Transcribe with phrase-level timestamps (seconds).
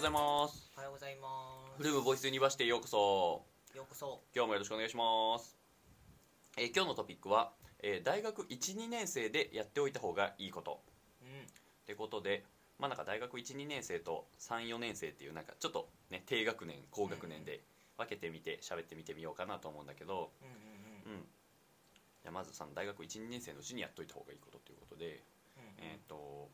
[0.00, 0.72] ございます。
[0.76, 1.28] おはようございま
[1.76, 3.44] フルームボイスユニバーシティへようこそ。
[3.70, 4.22] すようこそ。
[4.34, 5.58] 今日もよろしくお願いします、
[6.56, 7.52] えー今日のトピックは、
[7.82, 10.80] えー大学12年生でやっておいた方がいいこと。
[11.20, 11.28] うん。
[11.28, 11.44] っ
[11.84, 12.44] てことで
[12.78, 17.60] まあなんか大学12年生と34年生っていうなんかちょっとね低学年高学年で
[17.98, 20.30] 分けてみて喋ってみてみようかなと思うんだけど。
[20.40, 21.22] うんうんうん。
[22.22, 25.20] じゃあまずさ大学12年生のうちにやっといた方がいいことということで。
[25.58, 26.48] うんえっ、と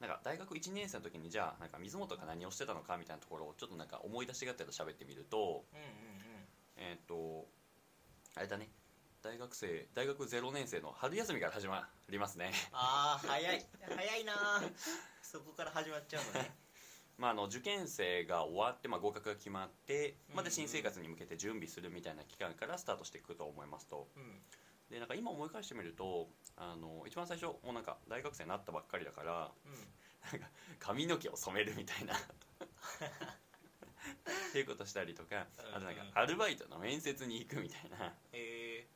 [0.00, 5.90] なんか大学1年生の時にじゃあなんか水本が何をしてたのかみたいなところをちょっとなんか思い出しがてら喋ってみるとうんうんう
[6.22, 6.46] ん。
[6.76, 7.46] えっ、と
[8.34, 8.68] あれだね
[9.22, 12.52] 大学生大学0年生の春休みから始まりますね。
[12.72, 14.72] ああ早い早いなー。
[15.22, 16.54] そこから始まっちゃうのね。
[17.16, 20.50] まああの受験生が終わって、まあ、合格が決まって、まあ、でうんうん。
[20.52, 24.08] 新生活に向けて準備するみたいな期間からスタートしていくと思いますと。
[24.14, 24.42] うん
[24.90, 29.50] でなんか今思い返してみるとあの一番最初もうなんか大学生になったばっかりだから
[30.32, 32.14] なんか髪の毛を染めるみたいな。
[34.48, 36.08] っていうことしたりとかあとなんかうん。
[36.08, 38.08] うんアルバイトの面接に行くみたいな。
[38.08, 38.86] っえ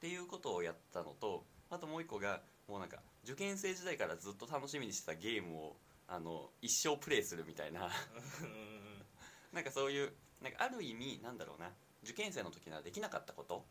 [0.00, 5.76] ていうことをやったのとあともう一個がもうなんか受験生時代からずっと楽しみにしてたゲームを
[6.08, 7.88] あの一生プレイするみたいな。
[7.88, 9.06] ーうんうん
[9.52, 11.72] なんかそういうなんかある意味なんだろうな。
[12.02, 13.66] 受験生の時ならできなかったこと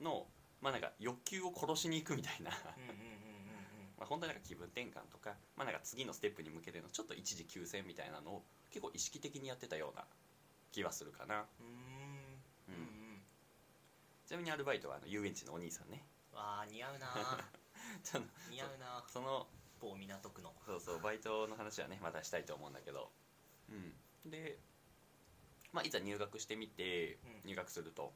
[0.00, 0.04] うん。
[0.04, 0.26] の
[0.60, 2.50] まあなんか欲求を殺しに行くみたいな。
[3.98, 10.04] まあ本当になんか気分転換とか,、まあ、なんか次のステップに向けてのちょっと一時休戦みたいなのを結構意識的にやってたような
[10.72, 11.46] 気はするかな。
[11.60, 12.74] うん。
[12.74, 13.22] うん。
[14.26, 16.04] ちなみにアルバイトはあの遊園地のお兄さんね。
[16.32, 17.08] わあ似合うな。
[18.50, 19.04] 似合うな。
[19.08, 19.48] その
[19.80, 20.54] 某港区の。
[20.66, 23.10] そうそうバイトの話はねまたしたいと思うんだけど。
[23.70, 24.30] うん。
[24.30, 24.58] で
[25.72, 27.40] まあいざ入学してみてうん。
[27.44, 28.12] 入学すると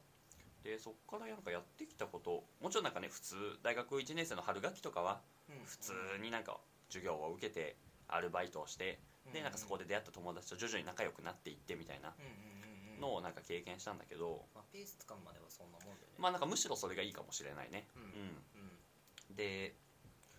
[0.63, 5.65] でそっからなんかやってきたこともちろんなんかね普通大学1年生の春学期とかはうん。
[5.65, 6.57] 普通になんか
[6.89, 7.75] 授業を受けて
[8.07, 8.99] アルバイトをして
[9.33, 12.13] でなんかそこでで出会った友達と徐々に仲良くなっていってみたいな
[12.99, 16.17] のをなんか経験したんだけどまあペースまではそんなもんだよね。
[16.17, 17.87] まあなんかむしろそれがいいかもしれないね。
[17.95, 17.99] う
[19.33, 19.35] ん。
[19.35, 19.73] で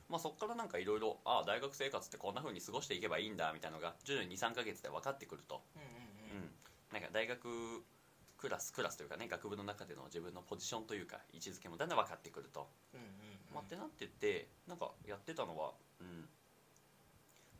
[0.08, 5.62] まあそっからなんかいろいろああ大学生活ってこんな風に過ごしていけばいいんだみたいなのが徐々に23ヶ月で分かってくると。
[5.76, 6.50] うん。
[6.92, 7.82] なんか大学
[8.42, 12.68] クラスクラスというかね学部の中での自分のポジションというか位置づけもだんだん分かってくると。
[12.92, 13.06] うんうん
[13.54, 16.28] まあってなってってなんかやってたのはうん。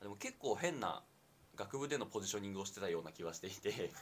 [0.00, 1.04] でも結構変な
[1.54, 3.92] 学部でのポジショニングをしてたような気はしていて。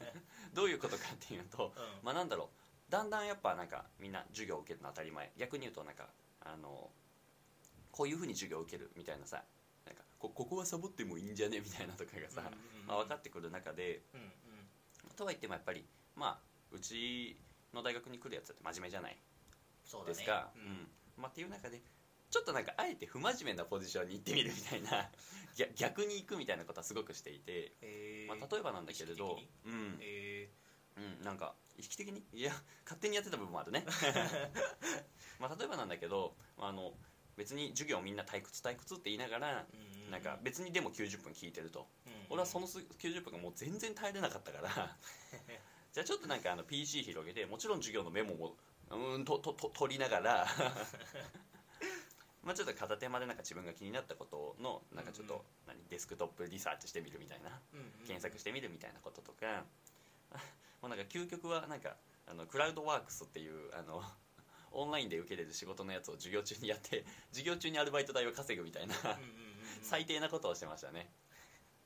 [0.54, 2.04] どういうことかっていうとうん。
[2.04, 2.48] まあなんだろ
[2.88, 2.90] う。
[2.90, 5.30] だんだんやっぱなんかみんな授業を受けるの当たり前。
[5.36, 6.08] 逆に言うとなんか
[6.40, 6.90] あの
[7.92, 9.44] こういうふうに授業を受けるみたいなさ
[9.84, 11.60] なんかこここはサボってもいいんじゃね？
[11.60, 12.86] みたいなとかがさ、うんうんうん。
[12.86, 14.02] まあ、分かってくる中で。
[14.14, 14.30] うんうん。
[15.16, 15.84] とは言ってもやっぱり
[16.20, 16.38] まあ
[16.70, 17.34] うち
[17.72, 19.16] の大学に来るやつって真面目じゃない？
[19.84, 20.12] そうだね。
[20.14, 20.62] ですか、うん。
[20.62, 20.88] うん。
[21.16, 21.80] まあ、っていう中で
[22.30, 25.10] ちょっとなんかあえて不真面目なポジションに行ってみるみたいな
[25.56, 29.98] 逆逆に行くみたいなことはすごくしていて、えまあ、例えばなんだけれどうん。
[30.02, 30.48] え
[30.96, 32.22] うん、なんか意識的に？
[32.34, 32.52] いや
[32.84, 33.86] 勝手にやってた部分もあるね。
[35.40, 36.94] まあ例えばなんだけどあの
[37.36, 39.66] 別に授業みんな退屈退屈って言いながら
[40.10, 41.88] なんか別にでも90分聞いてると。
[42.06, 44.96] うんうん俺はそのす90分がもう全然耐えれなかったから
[45.92, 48.54] じゃあちょっとなんかあの PC 広げてもちろん授業のメモも
[48.90, 50.46] うーんととと取りながら
[52.42, 57.60] まあちょっと片手間でなんか自分が気になったことのなんかちょっと、何デスクトップリサーチしてみるみたいな
[58.06, 59.64] 検索してみるみたいなこととか、
[60.80, 61.96] もうなんか究極はなんか
[62.26, 64.02] あのクラウドワークスっていうあの
[64.72, 68.94] オンラインで受けれる仕事のやつを授業中にやって授業中にアルバイト代を稼ぐみたいな
[69.82, 71.12] 最低なことをしてましたね、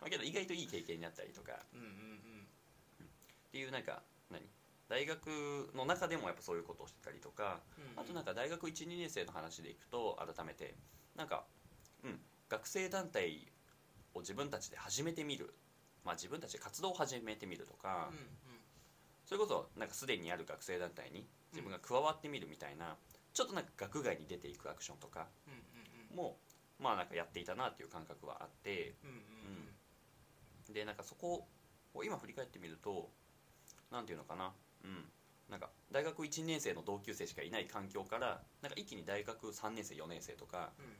[0.00, 1.66] まあ、けど意外といい経験になったりとか。
[1.72, 2.13] うんうんうん
[3.54, 4.42] っていうなんか何？
[4.88, 10.74] 大学の中でもやっぱそういうことをしてたりとかうんあとなんか大学12年生の話でいくと改めて
[11.14, 11.44] なんか
[12.02, 13.46] うん学生団体
[14.12, 15.54] を自分たちで始めてみる。
[16.04, 18.26] まあ自分たちで活動を始めてみるとか、うんうん。
[19.24, 22.96] それこそなんかすでにある学生団体に自分が加わってみるみたいな、
[23.32, 26.36] ちょっとなんか学外に出ていくアクションとかうんうんも
[26.78, 29.16] まあなんかやっていたなっていう感覚はあってうんうん。
[30.68, 30.74] うん。
[30.74, 31.46] でなんかそこ
[31.94, 33.10] を今振り返ってみると
[33.94, 34.52] なんていうのかな。
[34.82, 35.06] うん。
[35.48, 40.90] なんか大学1年生の同級生しかいない環境からなんか一気に大学3年生4年生とかうんうん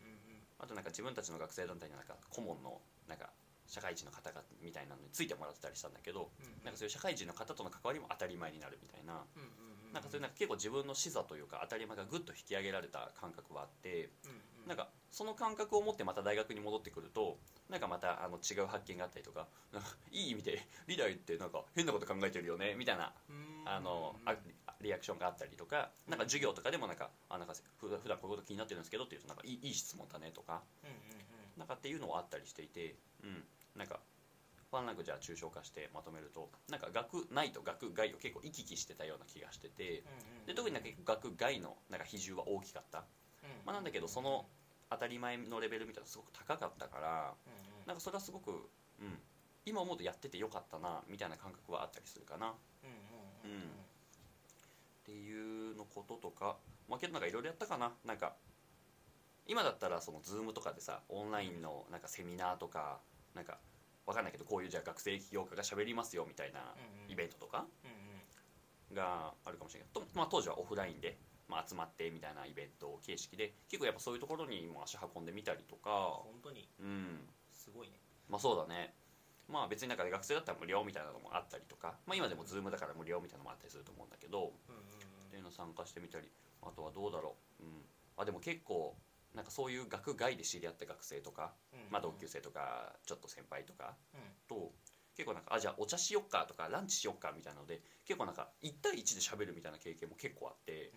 [0.61, 3.31] あとなんか自分たちの学生団体のなんか顧問のなんか
[3.67, 6.31] 社会人の方々みたいなのについてもらってたりしたんだけど
[6.63, 9.93] なんかそういう社会人の方との関わりも当たり前になるみたいなうんうんうん。
[9.93, 14.69] なんかそういうなんか結構自分の視座というか当たり前がぐっと引き上げられた感覚はあってうんうん。
[14.69, 17.39] なんかその感覚を持ってまた大学に戻ってくると
[17.71, 19.49] なんかまたあの違う発見があったりとか
[20.13, 23.55] いい意味でリダイってなんか変なこと考えてるよねみたいなうん。
[23.67, 24.37] あのあ
[24.81, 30.63] リアクションがあったりとかなんか授業とかでもなんかあなんかふ普段こういうこと気になってるんですけどっていうとなんかいいいい質問だねとか
[31.57, 33.45] なんかっていうのはあったりしていて、うん、
[33.75, 34.01] なんか
[34.71, 40.03] ワンランクじゃあ抽象化してまとめるとなんか学内と学外を結構行き来してたような気がしてて
[40.47, 43.05] で特になんか学外のなんか比重は大きかった、
[43.65, 44.47] まあ、なんだけどその
[44.91, 47.35] 当たり前のレベルみたいなのすごく高かったから
[47.87, 49.19] なんかそれはすごく、うん、
[49.67, 52.49] 今思うとやっててよかったなみたいな感覚はあったりするかな。
[52.49, 52.53] っ
[55.05, 56.57] ていうのこととか
[56.89, 57.93] まあけどなんかいろいろやったかな。
[58.05, 58.35] なんか
[59.47, 63.01] 今だったらその Zoom とかでさオンラインのなんかセミナーとか
[63.35, 63.59] なんか
[64.07, 66.61] わかんないけどこういうじゃあ学生起業家が喋りますよみたいな
[67.09, 67.67] イベントとか
[68.93, 75.91] があるかもしれないけど、とまあ、当時はオフラインで、まあ、集まってみたいなイベント形式で結構やっぱそういうところにも足運んでみたりとか。
[76.25, 76.69] 本当に。
[76.81, 77.21] うん
[77.65, 77.95] すごいね。
[78.29, 78.95] まあそうだね。
[79.49, 84.53] まあ別になんか学生だったら無料みたいなのもあったりとか、まあ、今でも Zoom だから無料みたいなのもあったりすると思うんだけど
[85.29, 86.29] っていうの参加してみたり
[86.63, 87.85] あとはどうだろう、うん、
[88.17, 88.97] あでも結構
[89.35, 91.53] なんかそういう学外で知り合った学生とか、
[91.91, 93.97] まあ、同級生とかちょっと先輩とか
[94.49, 94.73] と
[95.17, 100.93] 結構なんかあじゃあお茶しよっかとかランチしよっかみたいなので結構なんか1対1で喋るみたいな経験も結構あって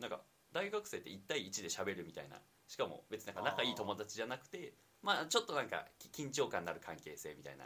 [0.00, 0.20] なんか
[0.52, 2.36] 大学生って1対1で喋るみたいな
[2.66, 4.72] しかも別になんか仲いい友達じゃなくて
[5.06, 7.64] まあちょっとなんかき緊張感のある関係性みたいな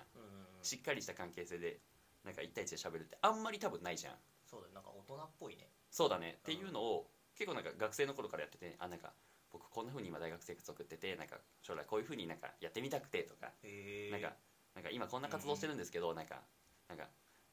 [0.60, 1.81] しっかりした関係性で
[2.22, 4.14] なんか1対1で喋るってあんまり多分ないじゃん。
[4.44, 5.70] そうだよなんか大人っぽいね。
[5.90, 6.37] そうだね。
[6.40, 9.14] っていうのを結構なんか学生の頃からやっててあなんか
[9.50, 13.50] 僕こんな風に今大学生活送っててなんか将来こういう風になんかやってみたくてとか
[14.12, 14.36] なんか
[14.75, 16.43] なんか今こんな活動してるんですけどなんか
[16.88, 17.08] なんか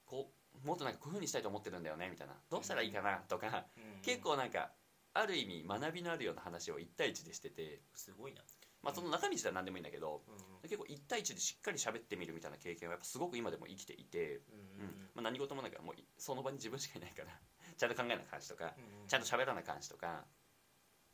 [0.05, 0.29] こ
[0.63, 2.33] うもっとなんかこういう風にしたいと思ってるんだよねみたいな。
[2.49, 3.65] どうしたらいいかなとか。
[4.01, 4.71] 結構なんか
[5.13, 7.81] ある意味学びのあるような話を1対1でしてて。
[7.93, 8.41] すごいな
[8.83, 10.21] まあその中身自体は何でもいいんだけど
[10.63, 17.29] 結構1対1でしっかり喋ってみるみたいな経験はやっぱすごく今でも生きていて、うんまあ、何事もなんかもうその場に自分しかいないから
[17.77, 18.73] ちゃんと考えな感じとか
[19.07, 20.25] ちゃんと喋らな感じとか、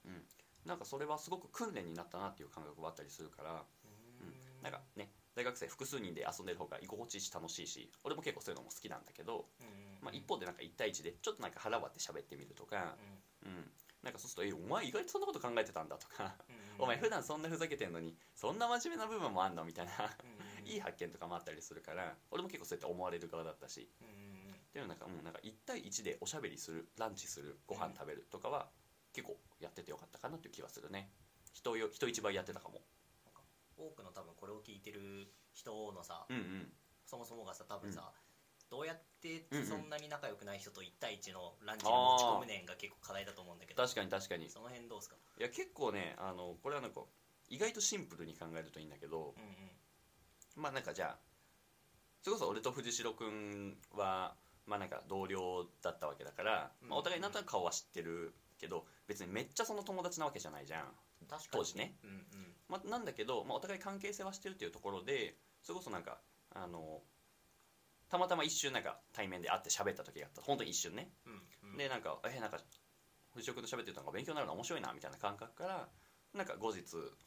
[0.06, 0.24] うん、
[0.66, 9.46] なんかそれはすごく訓練になったなっていう感覚はあったりするから、うん、なんかね大学生複数人で遊んでる方が居心地いいし楽しいし俺も結構そういうのも好きなんだけど、
[10.02, 12.96] まあ、一方でなんか1対1でちょっとなんか腹割って喋ってみるとか、
[13.44, 13.72] うん、
[14.04, 16.36] なんかそうすると「えお前意外とそんなこと考えてたんだ」とか
[16.80, 19.92] 「お前普段そんなふざけてんのにそんな真面目な部分もあんの?」みたいな。
[20.66, 23.90] いい発見とかもあったりするから俺も結構そうやって思われる側だったし。
[23.92, 28.72] っていうのなんかもうなんか1対1でおしゃべりするランチするご飯食べるとかは
[29.12, 31.12] 結構やっててよかったかなっていう気はするね。
[31.52, 32.82] 人よ人一倍やってたかも。
[33.78, 36.74] 多くの多分これを聞いてる人のさうんうん
[37.06, 38.12] そもそもがさ多分さ
[38.74, 39.88] どうやってうんうんそん。
[39.88, 43.84] なに仲良くない人と1対1のランチに持ち込むねんが結構課題だと思うんだけど。
[43.84, 44.48] 確かに確かに。
[44.48, 45.16] いその辺どうですか？
[45.38, 47.02] や結構ねあのこれはなんか
[47.50, 49.70] 意外とシンプルに考えるといいんだけどうんうん。
[50.56, 51.18] まあなんかじゃあ
[52.24, 54.36] それこそ俺と藤代君は
[54.66, 60.88] まあなんか同僚だったわけだから、まあ、お互いなんとなく顔は知ってるけど別にめっちゃその友達なわけじゃないじゃん、
[61.30, 61.48] 確かに。
[61.52, 61.96] 当時ね。
[62.04, 62.56] うんうん。
[62.70, 66.18] まあ、なんだけど、まあ、お互い関係性はしてるっていうところでそれこそなんか
[66.56, 67.02] あの
[68.14, 70.44] たまたま一瞬なんか対面で会って喋った時があった。
[70.44, 71.78] 本当に一瞬ね、うんうん。
[71.78, 72.60] でなんかえなんか
[73.34, 75.90] 藤代君と喋ってるのが勉強になるの面白いなみたいな感覚から
[76.36, 76.84] なんか後日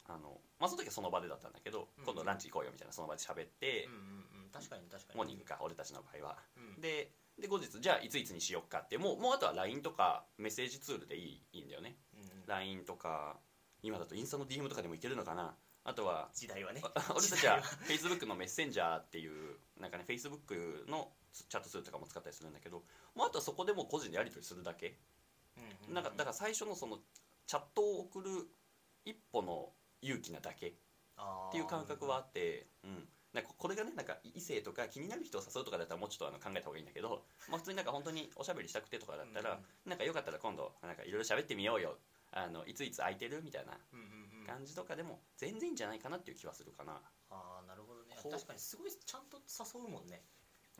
[0.07, 2.05] あの、まあ、その時はその場でだったんだけど、うん。
[2.05, 4.49] 今度ランチ行こうよみたいなその場で喋ってうん、うんうん。
[4.53, 5.17] 確かに確かに。
[5.17, 6.37] モーニングか俺たちの場合は。
[6.55, 6.79] うん。
[6.79, 11.97] でで後日じゃあいついつにしよっかってもうもうあとは LINE とかメッセージツールでいいいいんだよね。
[12.15, 12.27] うんうん。
[12.47, 13.35] LINE とか
[13.83, 15.53] 今だとインスタの DM とかでもいけるのかな
[15.87, 16.81] あとは時代はね。
[16.83, 22.83] あ俺たちは Facebook のメッセンジャーっていうなんかね Facebook のチャットツールとかも使ったりするんだけど
[23.15, 24.97] もうあとはそこでもう個人でやり取りするだけ。
[25.57, 26.99] うんうんなんかだから最初のその
[27.47, 28.29] チャットを送る
[29.05, 29.69] 一歩の
[30.01, 30.73] 勇気なだけ。
[31.47, 41.97] っていう感覚はあって、うん、なんかこれがねなんか異性とか気になる人を誘うとかだったらもうちょっとあの考えた方がいいんだけど、まあ、普通になんか本当におしゃべりしたくてとかだったら、うんなんかよかったら今度なんかいろいろ喋ってみようよ。
[42.31, 43.71] あのいついつ空いてるみたいな。
[43.93, 47.01] うんうんうん感じとかでも全然いいんじゃないかなっていう気はするかな。
[47.29, 48.15] ああなるほどね。
[48.23, 48.31] こう。
[48.31, 50.21] 確かにすごいちゃんと誘うもんね。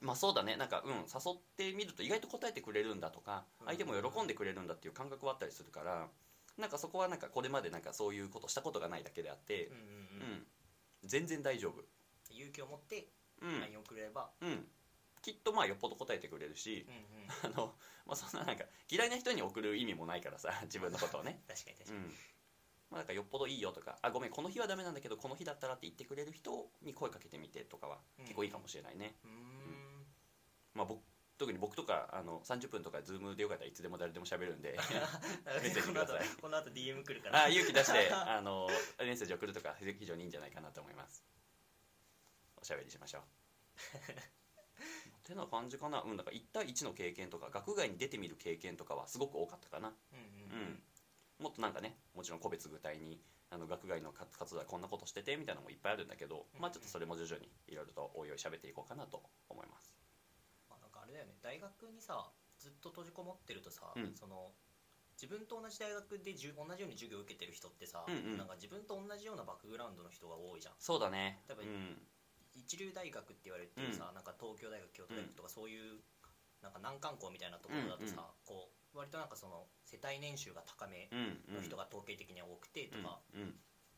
[0.02, 0.56] まあそうだね。
[0.56, 3.68] なんかうん誘ってみると意外と答えてくれるんだとかうん。
[3.68, 6.08] 相手も喜んでくれるんだっていう感覚はあったりするから
[6.58, 10.46] なんかそこはなんかこれまでなんかそういうことしたことがないだけであってうん
[11.04, 11.84] 全然大丈夫。
[12.32, 13.08] 勇気を持って
[13.42, 13.62] うん。
[13.62, 14.30] LINE をくれれば。
[14.42, 14.68] うん。
[15.22, 17.54] きっとまあよっぽど答えてくれるしうんうん。
[17.56, 21.42] あのまあそんななんか嫌いな人に送る意味もないからさ自分のことをね。
[21.50, 22.00] 確かに確かに。
[22.00, 22.14] うん
[22.90, 29.34] まあなんかよっぽどいいよとかあごめんこの日はダメなんだけどこの日だったらって言ってくれる人に声かけてみてとかは結構いいかもしれないね、うーん。
[30.74, 31.02] まあ僕
[31.38, 34.76] 特に僕とかあの30分とかズームでよかったらいつでも誰でも喋るんで
[35.46, 36.28] メッセージこの後ください。
[36.42, 37.44] この後 DM 来るから。
[37.44, 38.68] あ勇気出して あの
[39.00, 41.24] メッセージ送るとか非常にいいんじゃないかなと思います。
[42.60, 43.24] おしゃべりしましょう。
[45.28, 46.02] てな感じかな。
[46.02, 49.94] うんだから1対1の経験とか学外に出てみる経験とかはすごく多かったかな。
[50.12, 50.60] うんうん。
[50.60, 50.84] うん
[51.40, 59.96] もっとなんかねもちろん個別具体にあの学外の活活動はこんなことしててみたいなのもいっぱいあるんだけど、まあちょっとそれも徐々にいろいろとおいおい喋っていこうかなと思います。
[60.70, 61.36] まあ、なんかあれだよね。
[61.42, 64.12] 大学にさずっと閉じこもってるとさ、うん。
[64.16, 64.52] その
[65.16, 68.38] 自分と同じ大学でじゅ同じように授業を受けてる人ってさ、うんうん。
[68.38, 70.74] なんか自分と同じようなバックグラウンドの人が多いじゃん。
[70.80, 71.40] そうだね。
[71.48, 71.98] 多分うん。
[72.54, 76.02] 一流大学って言われてるさ、なんか東京大学京都大学とかそういう
[76.62, 81.10] なんか難関校みたいなところだとさ、こう割となんかその世帯年収が高め
[81.54, 83.20] の人が統計的には多くてとか、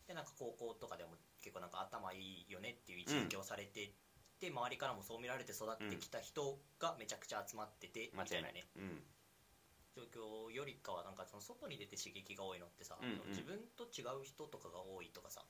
[0.08, 3.93] でなんか高校とかでも結構なんか頭いいよねっていう位置づけをされて
[4.39, 8.67] て、周りからもそう見られて育ってきた人がめちゃくちゃ集まってて、みたいなね。
[8.75, 9.03] うん。
[9.96, 10.03] 状
[10.48, 12.98] 況よりかはなんかその外に出て刺激が多いのってさ、
[13.29, 15.43] 自分と違う人とかが多いとかさ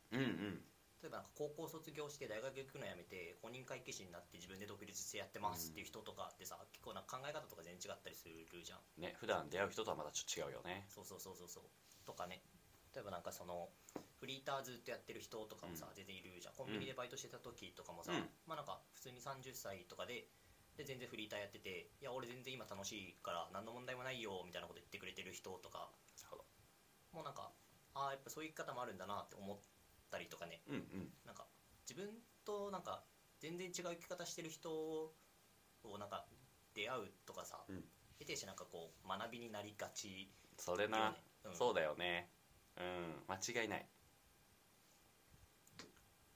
[0.99, 8.83] 例えばなんか高校卒業して大学行くのやめて公認会計士になって自分で独立してやってますっていう人とかってさ、結構な考え方とか全然違ったりするじゃん。
[8.99, 10.83] ね普段出会う人とはまたちょっと違うよね。
[10.91, 11.63] そうそうそうそうそう。
[12.03, 12.43] とかね。
[12.91, 13.69] 例えばなんかその
[14.19, 15.95] フリーターずっとやってる人とかもさ、うん。
[15.95, 16.53] 全然いるじゃん。
[16.59, 18.27] コンビニでバイトしてた時とかもさ、うん。
[18.43, 20.27] まあなんか普通に30歳とかで
[20.75, 25.87] で全然フリーターやってていや俺全然今楽しいから何の問題もないよみたいなこと言ってくれてる人とか。
[27.11, 27.49] もうなんか
[27.95, 29.57] ああやっぱそういう生き方もあるんだなって思っ
[30.09, 30.61] たりとかね。
[30.67, 31.09] うんうん。
[31.25, 31.45] なんか
[31.87, 32.09] 自分
[32.45, 33.03] となんか
[33.39, 35.13] 全然違う生き方してる人を
[35.97, 36.25] なんか
[36.73, 37.83] 出会うとかさ、うん。
[38.19, 40.29] 得てしてなんかこう学びになりがち。
[40.57, 41.55] それな、うん。
[41.55, 42.29] そうだよね。
[42.77, 43.23] うん。
[43.27, 43.85] 間違いない。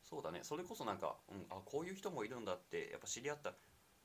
[0.04, 0.42] そうだね。
[0.44, 3.54] それこそなんか、うん、あこういう人もいるんだってやっぱ知り合った。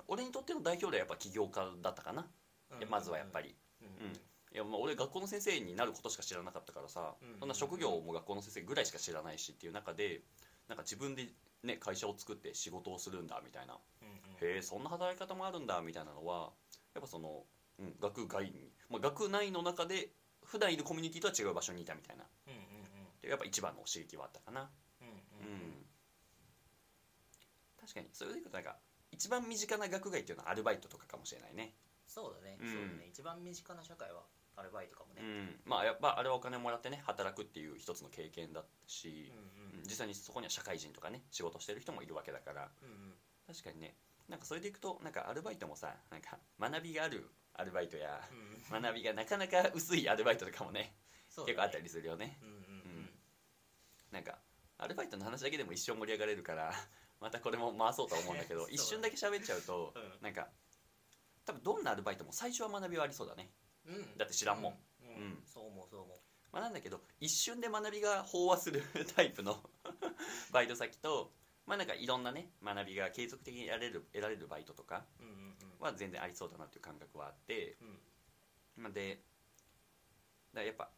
[0.07, 2.27] 俺にとっての代表ではやっぱ起業家だったかな、
[2.71, 2.79] うん。
[2.79, 3.89] いやまずはやっぱり、うん。
[4.07, 4.21] うん
[4.55, 7.39] いやまあ俺学校の先生になることしか知らなかったからさ、うん。
[7.41, 10.23] そんな職業も学校の先生ぐらいしか知らないしっていう中で
[10.69, 11.29] なんか自分で、
[11.63, 13.79] ね、会社を作って仕事をするんだみたいな。
[14.03, 14.55] うんうん。
[14.55, 16.51] へえそんな働き方もあるんだみたいなのは
[16.95, 17.45] やっぱその、
[17.79, 20.11] うん、学外に、まあ、学内の中で
[20.45, 22.25] 普段いるコミュニティとは違う場所にいたみたいな。
[22.47, 22.59] うんうん
[23.21, 24.71] でやっぱ一番の刺激はあったかな。
[25.03, 25.15] うんうん。
[25.15, 25.87] うん。
[27.81, 28.77] 確かにそれでいくとなんか
[29.11, 31.75] 一番身近な学外っていうのはアルバイトとかかもしれないね。
[32.07, 32.73] そうだね、うん。
[32.73, 33.07] そうだね。
[33.11, 34.23] 一番身近な社会は
[34.59, 35.61] アルバイトかもうねん。
[35.65, 39.85] まあやっぱあれはお金もらってね働くっていう一つの経験だしうん、うんうん。
[39.85, 42.69] 実際にそこには社会人とかね仕事してる人もいるわけだから。
[42.83, 43.15] うんうん。
[43.47, 43.95] 確かにね。
[44.29, 50.95] なんかそれでいくとなんかアルバイトもさなんか学びがあるアルバイトやうん学びがなかなか薄いアルバイトとかもねね。
[51.47, 52.39] 結構あったりするよね。
[52.43, 53.11] うんうんうん。
[54.11, 54.39] なんか
[54.79, 56.73] アルバイトの話だけでも一生盛り上がれるから
[57.21, 60.19] またこれも回そうとは思うんだけど 一瞬だけ喋っちゃうと、うん。
[60.23, 60.49] なんか
[61.45, 63.51] 多分どんなアルバイトも最初は学びはありそうだね
[64.17, 64.75] だって知らんもん。
[65.03, 65.43] うん、うん。
[65.47, 66.19] そう思うそう思う。
[66.53, 68.83] まあ、なんだけど一瞬で学びが飽和する
[69.15, 69.59] タイプの
[70.51, 71.33] バイト先と
[71.67, 77.89] まあなんかいろんなね学びが継続的に得られる得られるバイトとかうんうんは全然ありそうだなっていう感覚はあってうん。
[77.89, 79.17] うんまあで
[80.55, 80.91] だからやっぱ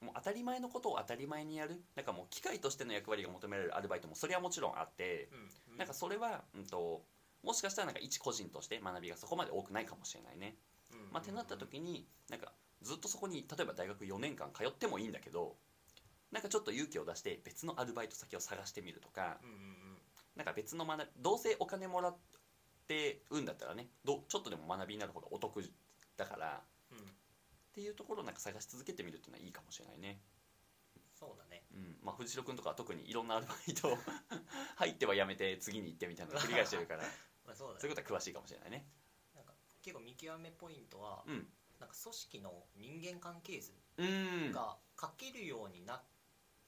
[0.00, 5.28] もう当たり前のことを当たり前にやるなんかもう機械としての役割が求められるアルバイトもそれはもちろんあって
[5.70, 5.76] うん。
[5.76, 7.04] なんかそれは、うん、と
[7.42, 10.56] もしかしたらなんか一個人として学びがそこまで多くないかもしれないね。
[10.92, 11.12] うん。
[11.12, 15.56] まあ、ってなった時になんかずっとそこに例えば大学4年間通ってもいいんだけど
[16.30, 19.38] なんかちょっと勇気を出して別のアルバイト先を探してみるとか
[20.34, 22.16] なんか別の学びどうせお金もらっ
[22.88, 25.62] てうんだったらねどちょっとでも学びになる方がお得
[26.16, 26.98] だからうん。
[26.98, 30.20] っていうところをなんか探し続けてみるっていうのはいいかもしれないね。
[31.18, 31.62] そうだね。
[31.72, 31.96] うん。
[32.02, 33.98] まあ、藤代君とかは特にいろんなアルバイトを
[34.76, 37.04] 入ってはやめて次に行ってみたいなのを繰り返してるから
[37.46, 37.80] まあそうだね。
[37.80, 38.86] そういうことは詳しいかもしれないね。
[39.82, 41.46] 結構見極めポイントはうん。
[41.80, 44.52] なんか組織の人間関係図うん。
[44.52, 46.00] が書けるようにな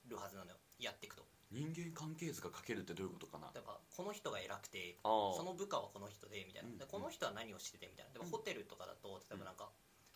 [0.09, 1.25] るはずなのよやっていくと。
[1.53, 3.51] 人間関係図が書けるってどういうことかな？
[3.55, 6.79] 例えばこの人が偉くてその部下はこの人でみたいな、うん。
[6.79, 8.13] でこの人は何をしててみたいな。
[8.13, 8.31] でもうん。
[8.33, 9.71] ホテルとかだと例えばなんか、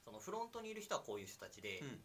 [0.05, 2.01] そのフロントにいる人はこういう人たちで,、うん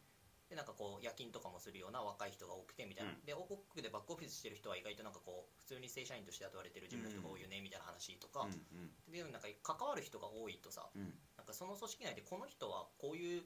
[0.54, 3.26] でなんかこう夜勤とかもするような若い人が多くてみたいな、うん。
[3.26, 8.62] で多くでバックオフィスしてる人は意外となんかこう普通に正社員として雇われてる事務の人が多いよねみたいな話とか、うん
[9.10, 10.90] でなんか関わる人が多いとさ
[11.38, 13.42] なんかその組織内でこの人はこういう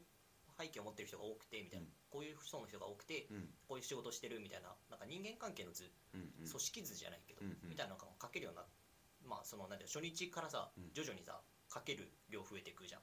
[0.59, 1.91] 背景を持ってる人が多くてみたいな、うん。
[2.11, 3.47] こういう層の人が多くてうん。
[3.67, 4.75] こういう仕事をしてるみたいな。
[4.89, 5.87] なんか人間関係の図。
[6.11, 8.65] 組織図じゃないけど、みたいなのが書けるような
[9.23, 10.89] まあそのなんていうの初日からさ、うん。
[10.93, 11.39] 徐々にさ
[11.71, 13.01] 書ける量増えていくじゃん。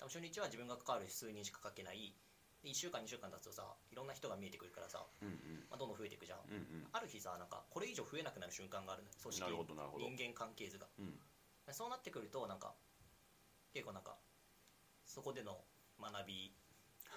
[0.00, 2.16] 多分初日は自分が関わる数人しか書けない
[2.62, 5.34] で1週間2週間経つとさいろんな人が見えてくるからさ、うんうん
[5.68, 9.14] まあ、どんどん増えていくじゃん、うんうんある日さなんかこれ以上増えなくなる瞬間があるのよ。
[9.22, 10.04] 組織なるほどなるほど。
[10.04, 10.86] 人間関係図が。
[10.98, 11.18] うん。
[11.72, 12.74] そうなってくるとなんか
[13.72, 14.16] 結構なんか
[15.06, 15.64] そこでの
[16.00, 16.52] 学び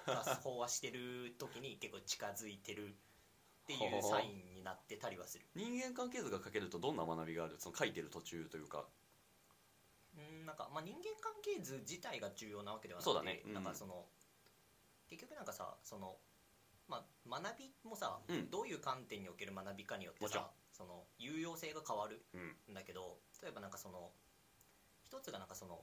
[0.07, 5.45] が飽和してる時に結構近づいてるっていうサインになってたりはする。
[5.55, 7.55] 人間関係図が書けるとどんな学びがある？
[7.59, 8.85] その書いてる途中というか。
[10.17, 13.41] うんなんか、まあ、人間関係図自体が重要なわけではなくてそうだね。
[13.45, 13.53] うん。
[13.53, 14.05] なんかその
[15.09, 16.17] 結局なんかさその、
[16.87, 18.49] まあ、学びもさ、うん。
[18.49, 22.73] どういう観点における学びかによってさその有用性が変わるうん。
[22.73, 24.11] んだけど例えばなんかその
[25.03, 25.81] 一つがなんかその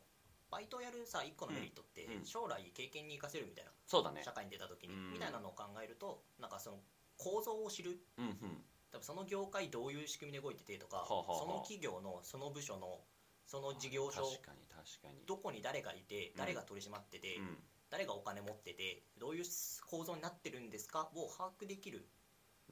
[0.50, 4.20] バイトをやるさ一個のメリットって、将来経験に生かせるみたいなそうだね。
[4.22, 5.12] 社会に出た時に、うん。
[5.14, 6.76] みたいなのを考えるとなんかその
[7.16, 8.04] 構造を知る。
[8.18, 8.60] うんうん。
[8.92, 11.40] 多分その業界どういう仕組みで動いててとか、はあはあはあ。
[11.40, 13.00] その企業のその部署の
[13.46, 15.24] その事業所確かに確かに。
[15.26, 16.36] どこに誰がいてうん。
[16.36, 17.56] 誰が取り締まってて、うん
[17.92, 19.44] 誰がお金持っててどういう
[19.86, 22.08] 構造になってるんですかを把握できる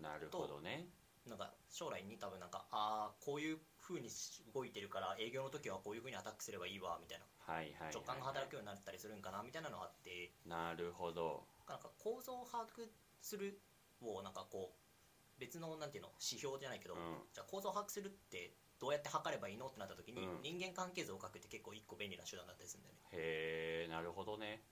[0.00, 0.88] なるほどね。
[1.28, 4.08] なんか将来に多分なんかああこういう風に
[4.54, 7.26] 動いてるから営業の時はこういう風にアタックすればいいわみたいな。
[7.52, 10.32] はいはいはい直感が働くようになったりするんかなみたいなのがあって。
[10.48, 11.44] なるほど。
[11.68, 12.88] なんか構造を把握
[13.20, 13.60] する
[14.00, 17.28] をなんかこう別のなんていうの指標じゃないけど、うん。
[17.34, 20.40] じゃあ構造を把握するってどうやって測ればいいのってなった時に、うん。
[20.40, 23.04] 人間関係図を書くって結構一個便利な手段だったりするんだよね。
[23.12, 24.64] へえなるほどね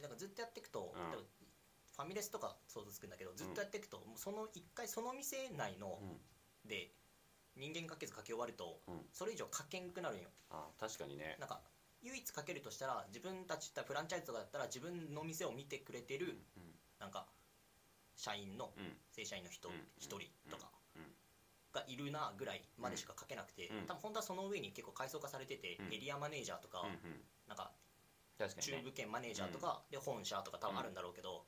[0.00, 1.24] なんかずっとやっていくと、うん。
[1.94, 6.68] ファミレスとか想像つくんだけどずっとやっていくと、もうその一回その店内のうん。
[6.68, 6.92] で
[7.54, 9.00] 人間関係図書き終わると、うん。
[9.12, 10.28] それ以上書けんくなるんよ。
[10.50, 11.36] あ確かにね。
[11.38, 11.60] なんか
[12.02, 16.38] 唯一書けるとしたら自分たちってフランチャイズとかだったら自分の店を見てくれてる、
[16.98, 17.26] なんか
[18.16, 18.84] 社員のうん。
[18.84, 19.74] うん正社員の人うん。
[19.98, 21.02] 一人とかうん。
[21.72, 23.86] がいるなぐらいまでしか書けなくて、うん。
[23.86, 25.92] 多分本当はその上に結構階層化されてて、うん。
[25.92, 27.20] エリアマネージャーとか、うんうん。
[27.46, 27.70] なんか
[28.38, 28.78] 確かにね。
[28.78, 31.44] 中部圏マネージャーとか、で本社とか多分あるんだろうけど、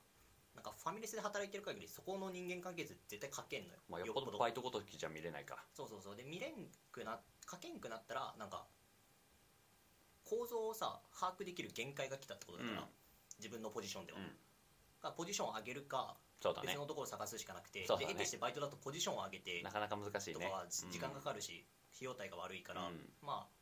[0.55, 4.38] なんかファミレスで働いてる限りそこの人間関係図絶対書けんのよ、まあよっぽど。
[4.38, 6.17] バイトごときじゃ見れないかそうそうそう。
[6.17, 7.19] で見れんくな
[7.50, 8.67] 書けんくなったらなんか
[10.25, 12.88] 構造をさ把握できる限界が来たってことだから、うん。
[13.38, 14.26] 自分のポジションでは、うん。
[14.26, 16.69] だからポジションを上げるかそうだね。
[16.69, 18.07] 別のところを探すしかなくて、そうだね。
[18.07, 20.35] で得てしてバイトだとポジションを上げてなかなか難しいね。
[20.35, 23.12] とかは時間がかかるし、費用対が悪いから、うん。
[23.23, 23.55] まあ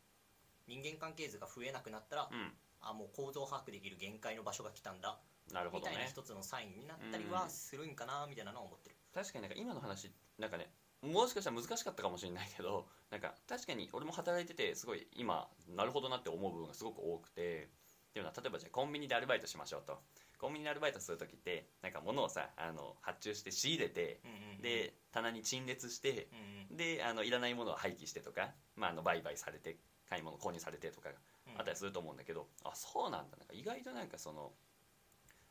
[0.68, 5.18] 人間関係図が増えなくなったら、うんあもう構造把握できる限界の場所が来たんだ。
[5.52, 5.90] なるほどね。
[5.90, 10.70] みたいな一つのサインになったりはするんかなみたいなのは思ってる、確かになんか今の話なんかね
[11.02, 20.00] もしかしたら難しかったかもしれないけど なんか確かに俺も働いててすごい今なるほどなって思う部分がすごく多くてっていうのは例えばじゃあコンビニでアルバイトしましょうと。
[20.38, 26.28] コンビニでアルバイトする時ってなんか物をさあの発注して仕入れてうんうんうんで棚に陳列して
[26.70, 31.10] うんであのいらないものを廃棄してとか、まあ、あの売買されて買い物購入されてとか
[31.58, 33.36] あったりすると思うんだけど、あそうなんだ。
[33.36, 34.52] なんか意外となんかその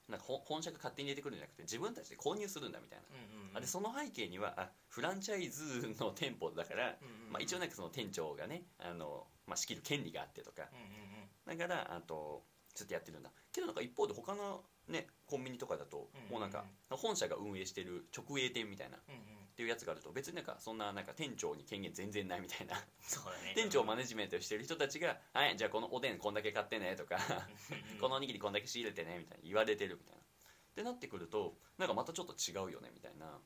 [0.08, 10.64] なんか本本社が勝手に入れてくるんじゃなくて自分たちで購入するんだみたいな、うんうんでその背景にはあフランチャイズの店舗だから、うんうんまあ、一応なんかその店長がねあの、まあ、仕切る権利があってとか。
[10.72, 11.12] うんうん
[11.44, 13.32] だからあとちょっとやってるんだ。
[13.52, 18.98] けどなんか一方で他のねコンビニとかだとうんもうなんか本社が運営してる直営店みたいな。
[18.98, 22.76] っうんうんうんていうやつがあると別になんかそんななんか店長に権限全然ないみたいな。
[23.02, 23.54] そうだね。
[23.56, 27.18] 店長マネジメントしてる人たちが「はいじゃあこのおでんこんだけ買ってね」とか。
[28.00, 30.22] このおにぎりこんだけ仕入れてねみたいな言われてるみたいな。
[30.22, 33.28] ってなってくるとなんかまたちょっと違うよねみたいな。
[33.38, 33.42] っ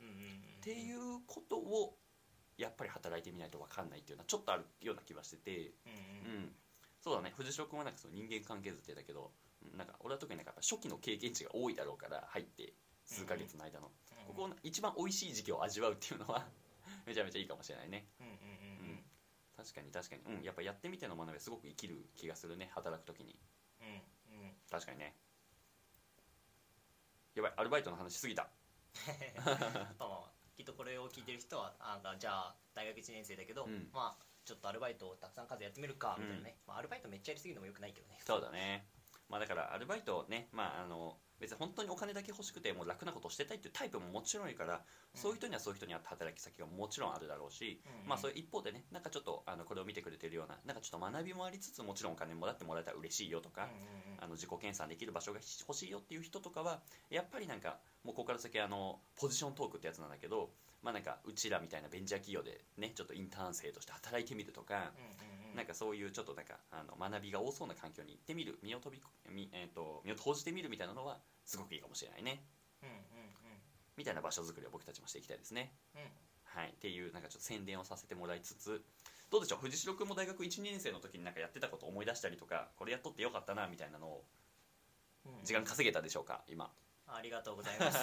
[0.62, 1.98] ていうことを
[2.58, 5.74] やっぱり働いてみないと分かんないっていうのはちょっとあるような気はしてて。
[5.86, 6.44] うんううん。
[6.44, 6.56] ん。
[7.02, 7.32] そうだね。
[7.36, 12.74] 藤代君はなんかその人間関係図って言ったけどうんなんか俺は特になんか初期の経験値が多いだろうから入って
[13.06, 13.92] 数ヶ月の間の
[14.26, 16.48] ここの一番美味しい時期を味わうっていうのは
[17.06, 18.08] めちゃめちゃいいかもしれないね。
[18.20, 19.06] うんうんうんうん。
[19.56, 20.22] 確かに確かに。
[20.38, 20.44] うん。
[20.44, 22.70] やっぱやってみての学びはすごく生きる気がするね。
[22.74, 23.40] 働く時に。
[23.82, 24.58] うんうん。
[24.70, 25.16] 確かにね。
[27.36, 27.54] やばい。
[27.58, 28.50] アルバイトの話しすぎた。
[30.00, 33.90] まあまあきっとこれを聞いてる人はあがじゃあ大学1年生だけど、うん。
[33.94, 38.20] まあちょっとアルバイトをたくさん数やってみるかみたいなね、まあ、アルバイトめっちゃやりすぎるのもよくないけどね。
[38.24, 38.88] そうだね。
[39.28, 45.20] まあだからアルバイトねまああの別に本当にお金だけ欲しくてもう楽なことをしてたいっていうタイプももちろんいるから、うん。
[45.20, 53.68] そういう人にはそういう人に合った働き先がもちろんあるだろうし、まあそういう一方でねなんかちょっとあのこれを見てくれてるようななんかちょっと学びもありつつもちろんお金もらってもらえたら嬉しいよとか、
[54.20, 60.52] あの自己研鑽できる場所が欲しいよっていう人とかはやっぱりなんかもうここから先あのポジショントークってやつなんだけど
[60.84, 64.92] まあなんかうちらみたいなベンチャー企業でねちょっとインターン生として働いてみるとか、
[65.56, 72.44] なんかそういうちょっとなんかあの学びが多そうな環境に行ってみる身を飛び身,、えー、と身を投じてみるみたいなのはすごくいいかもしれないね。
[72.84, 72.96] うんうん
[73.98, 75.72] みたいな場所づくりを僕たちもしていきたいですね。
[75.96, 76.08] うんうん
[76.44, 76.70] はい。
[76.70, 78.84] っていうなんかちょっと宣伝をさせてもらいつつ
[79.30, 79.60] どうでしょう？
[79.60, 84.26] 藤代君も大学12年生の時になんかやってたこと思い出したりとかこれやっとってよかったなみたいなのを
[85.26, 85.46] うん。
[85.46, 86.44] 時間稼げたでしょうか？
[86.50, 86.70] 今。
[87.08, 87.98] ありがとうございます。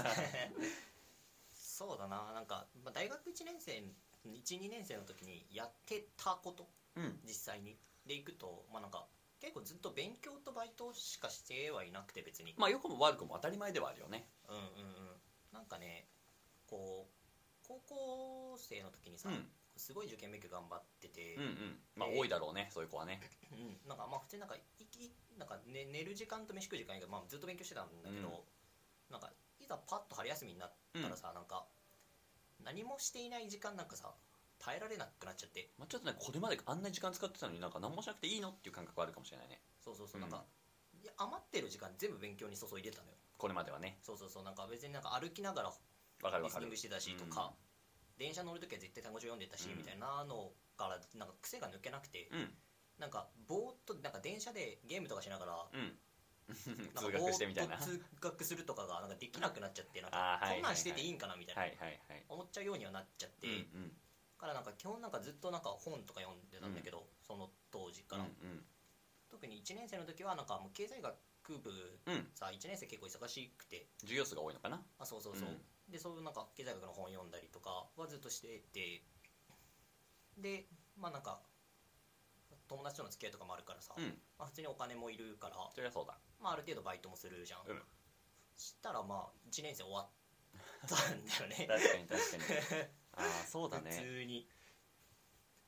[1.77, 2.33] そうだな。
[2.33, 3.83] なんか、まあ、大学1年生
[4.25, 6.69] 12年生の時にやってたことうん
[7.27, 7.77] 実際に。
[8.07, 9.07] でいくとまあなんか
[9.41, 12.55] 結構ずっと勉強とバイトしかしてはいなくて別に。
[12.59, 14.27] まあ良くも悪くも当たり前ではあるよね。
[14.49, 15.21] うんうんうん。
[15.53, 16.07] なんかね
[16.67, 19.47] こう高校生の時にさ、うん。
[19.77, 21.79] すごい受験勉強頑張ってて、うんうん。
[21.97, 23.21] まあえー多いだろうねそういう子はね。
[23.53, 23.89] うん。
[23.89, 28.45] なんかまあ普通になんかいきなんか、ね、寝る時間と飯食う時間以外、まあ、ずっと勉強してたんだけど、
[29.11, 31.65] なんかいざパッと春休みになったらさ、なんか
[32.65, 34.13] 何もしていない時間なんかさ
[34.64, 35.70] 耐えられなくなっちゃって。
[35.77, 39.61] まあ、ちょっとねこれまであんなに時間使ってたのになんか何もしなくていいのっていう感覚はあるかもしれないね。
[39.81, 40.31] そうそうそううん。
[40.31, 40.46] なんか、
[41.03, 43.18] いや余ってる時間全部勉強に注いでたのよ。
[43.37, 43.98] これまではね。
[44.03, 46.62] そうそうそうなんか別になんか歩きながらリわかるわかる。
[46.62, 47.53] スニングしてたしとか、
[48.18, 49.79] 電車乗るときは絶対単語帳読んでたし、うん。
[49.79, 52.55] みたいなのからなんか癖が抜けなくて、うん。
[52.98, 55.98] なんかぼーっとなんか電車でゲームとかしながらうん。
[56.53, 57.77] なんか通学してみたいな。
[57.77, 62.25] ぼーっと通学するとかがなんかできなくなっちゃってなんかあーはいこんなんしてていいんかなみたいな、はいはいはい。
[62.29, 63.88] 思っちゃうようにはなっちゃって、うんうん。
[63.88, 63.94] だ
[64.43, 68.65] からなんか基本なんかずっとなんか本とか読んでたんだけど、その当時から、うん
[69.31, 71.17] 特に1年生の時はなんかもう経済学
[71.59, 71.71] 部
[72.05, 72.15] うん。
[72.15, 73.87] うんさ1年生結構忙しくて。
[74.03, 74.85] 授業数が多いのかな？
[74.99, 75.63] あそうそうそう、うん。
[75.91, 79.03] でそういうなんか経済学の本読んだりとかはずっとしてて。
[80.37, 80.67] で
[80.99, 81.41] まあなんか
[82.69, 84.19] 友達との付き合いとかもあるからさ、うん。
[84.39, 86.19] まあ、普通にお金もいるから、そりゃそうだ。
[86.41, 87.83] まあ、ある程度バイトもするじゃん、うん。
[88.57, 91.67] したらまあ1年生終わったんだよね。
[91.69, 92.43] 確かに確かに
[93.16, 94.48] ああそうだ普ね通に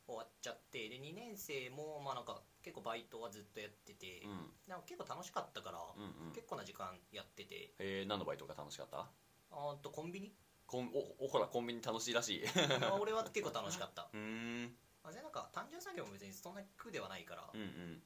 [0.06, 4.52] 終わっちゃってで2年生もまあなんか結構バイトはずっとやってて、うん。
[4.66, 6.32] なんか結構楽しかったから、うんうん。
[6.32, 7.72] 結構な時間やってて。
[7.78, 9.10] えー、何のバイトが楽しかった？
[9.50, 10.34] あーとコンビニ？
[10.66, 12.44] コンおおほらコンビニ楽しいらしい。
[12.80, 14.08] ま あ俺は結構楽しかった。
[14.12, 14.76] うーん。
[15.02, 18.02] まあ、でなんか単純作業も別にそんな苦ではないから、うんうん。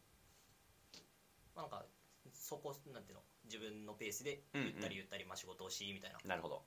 [1.54, 1.86] まあ、なんか
[2.32, 3.24] そこなんていうの？
[3.44, 4.66] 自分のペースでうんうん。
[4.68, 6.64] ゆったりゆったりまあ仕事をしみたいな、なるほど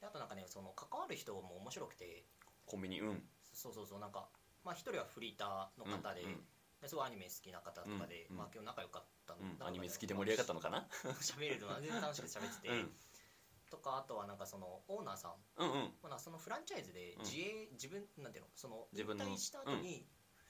[0.00, 2.24] であとなんかねその関わる人も面白くて。
[2.66, 3.00] コンビニ？
[3.00, 3.22] うん。
[3.52, 4.28] そうそうそうなんか
[4.64, 6.40] まあ一人はフリーターの方で,、うんうん
[6.80, 8.38] ですごいアニメ好きな方とかで、うんうん。
[8.38, 10.86] まあ今日仲良かったの、うん、アニメ好きで盛り上がったのかな？
[11.18, 12.92] 喋れるのは全然楽しくて喋ってて、うん。
[13.70, 15.94] とかあとはなんかそのオーナーさん、うんうん。
[16.02, 17.22] まあ、そのフランチャイズでうん。
[17.22, 18.50] 自営、自分なんていうの？
[18.54, 20.06] その自引退した後に、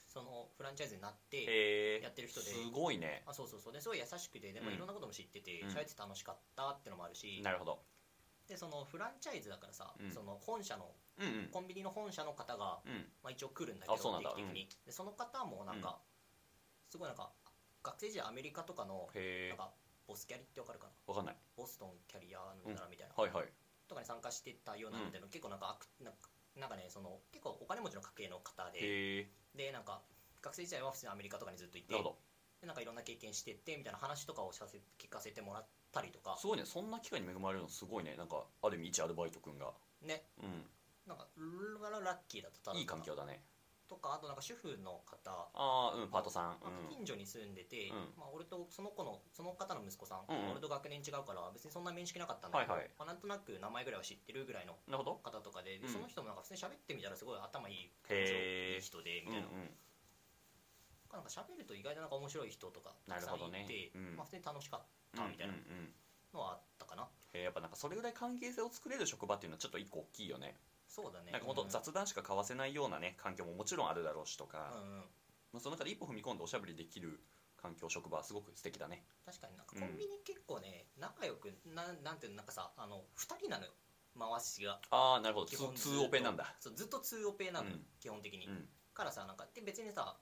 [0.06, 2.50] そのフランチャイズになってやってる人で。
[2.50, 3.24] すごいね。
[3.26, 3.72] あそうそうそう。
[3.72, 4.74] ですごい優しくてでもうん。
[4.74, 5.68] いろんなことも知っててうん。
[5.70, 7.82] 喋って楽しかったってのもあるし、なるほど
[8.48, 10.10] でそのフランチャイズだからさ、うん。
[10.10, 11.48] その本社のうんうん。
[11.52, 13.04] コンビニの本社の方が、うん。
[13.22, 14.30] まあ、一応来るんだけどあそうなんだ。
[14.30, 15.98] 定期的に、でその方もなんか、
[16.88, 17.30] すごいなんか
[17.82, 19.48] 学生時代アメリカとかのへえ。
[19.50, 19.70] なんか
[20.06, 20.92] ボスキャリってわかるかな？
[21.06, 21.36] わかんない。
[21.54, 23.52] ボストンキャリアなんだなみたいな、はいはい。
[23.86, 26.18] とかに参加してたようなので、結構なんかなんか
[26.56, 29.28] なんかねその結構お金持ちの家系の方でへえ。
[29.54, 30.00] でなんか
[30.40, 32.16] 学生時代は普通にアメリカとかにずっといてなるほど。
[32.60, 36.36] でなんかいろんな経験してってみたいな話とかをさせ聞かせてもらったりとか。
[36.38, 38.14] すごいねそんな機会に恵まれるのすごいね。
[38.16, 39.72] なんかある意味一アルバイト君が。
[40.02, 40.24] ね。
[40.42, 40.64] うん。
[41.06, 43.42] なんかルララッキーだったいい環境だね。
[43.88, 45.32] とかあとなんか主婦の方。
[45.32, 46.50] ああうんパートさん。
[46.60, 48.12] あと近所に住んでて、うん。
[48.20, 50.50] まあ、俺とその子のその方の息子さん、うんうん。
[50.52, 52.90] 俺と学年違うから別にそんな面識なかったんだけど、はいはい。
[52.98, 55.92] まあ、なんとなく名前ぐらいは知ってるぐらいのうんなるほど方とかでで、うん。
[55.92, 58.74] その人もなんか普通に喋ってみたらすごい頭いいへー。
[58.76, 59.72] いい人でうんうみたいな,、ん
[61.16, 63.64] なんか喋ると意外となんか面白い人とかたくさんいなるほどね。
[63.64, 64.16] て、うん。
[64.16, 64.80] まあ、普通に楽しかっ
[65.14, 65.54] うんたみたいな。
[66.34, 70.56] のはあったかな、へえやっぱなんかそれぐらい関係性を作れる職場っていうのはちょっと一個大きいよね。
[70.88, 71.32] そうだね。
[71.32, 71.68] なんか本当うん。
[71.68, 74.96] 雑談しか交わせないようなね環境ももちろんあるだろうしとか、うんうん。
[75.52, 77.20] まあ、その中で一歩踏み込んでおしゃべりできる
[77.60, 79.04] 環境職場はすごく素敵だね。
[79.24, 83.72] 確かになんかコンビニ結構ね、仲良くななんていうのなんかさあの2人なのよ。
[84.18, 84.80] 回しが。
[84.90, 85.46] ああなるほど。
[85.46, 86.54] ツ基本ツーオペなんだ。
[86.58, 87.86] そうずっと2オペなのよ、うん。
[88.00, 88.68] 基本的に、うん。
[88.94, 90.16] からさなんかで別にさ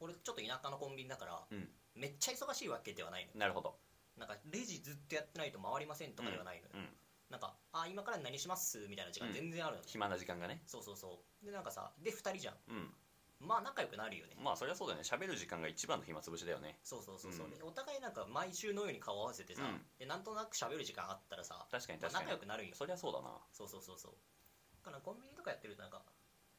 [0.00, 1.68] 俺ちょっと田舎のコンビニだから、うん。
[1.94, 3.76] めっちゃ忙しいわけではないのなるほど
[4.16, 6.88] なんかレジずっとやってないと回りませんとかではないのよ、うん
[7.32, 10.60] なんかあ今から何しますみたいな時間全然あるの、暇な時間がね。
[10.66, 11.46] そうそうそう。
[11.46, 12.54] でなんかさで2人じゃん。
[12.68, 12.94] うん。
[13.40, 14.36] まあ仲良くなるよね。
[14.36, 15.08] まあそりゃそうだよね。
[15.08, 16.76] 喋る時間が一番の暇つぶしだよね。
[16.84, 17.56] そうそうそうそう、うん。
[17.56, 19.80] でお互いなんか毎週のように顔合わせてさ、うん。
[19.98, 22.24] でなんとなく喋る時間あったらさまあ確かに確かに。
[22.26, 22.74] 仲良くなるんよ。
[22.76, 23.32] そりゃそうだな。
[23.50, 24.12] そうそうそうそう。
[24.84, 26.02] だからコンビニとかやってるとなんか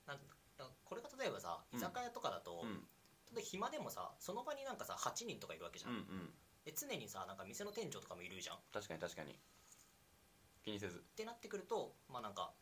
[0.07, 0.17] なん
[0.57, 1.77] なんかこれが例えばさうん。
[1.77, 2.81] 居酒屋とかだと、うん。
[3.29, 6.33] 例えば暇でもさその場になんかさ8人とかいるわけじゃん、うんうん
[6.65, 8.55] で常にさなんか店の店長とかもいるじゃん。
[8.57, 9.35] っ確かに確かに。
[10.63, 11.03] 気にせず。
[11.15, 12.53] てなってくるとまあなんか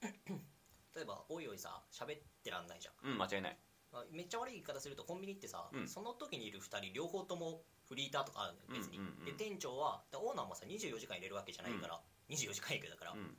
[0.94, 3.58] 例えばおいおいさ喋ってらんないじゃん、うん間違いない。
[3.90, 5.88] まあ、めっちゃ悪い言い方するとコンビニってさ、うん。
[5.88, 9.18] その時にいる2人両方ともフリーターとかあるのよ別に、うんうん。
[9.20, 13.36] うんで店長はでオーナーもさ24時間入れるわけじゃないから、24時間営業だから、うん。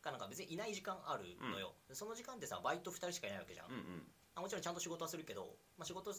[0.00, 4.02] かなんか別にいない時間あるのよ、その時間ってさバイト2人しかいないわけじゃん、うんうん。
[4.36, 6.14] あもちろんちゃんと仕事はするけど、まあ、仕事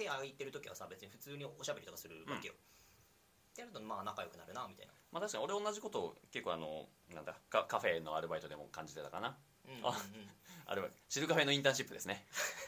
[0.00, 4.92] 手空いてる時はさ別に普通におしゃべりとかするわけよ、ってやるとまあ仲良くなるなみたいな。
[5.12, 9.36] まあ確かに俺同じことを結構あのなんだカカフェのアルバイトでも感じてたかな。
[9.68, 9.84] うんうんうん。
[9.92, 12.24] あアルバイトシルカフェのインターンシップですね。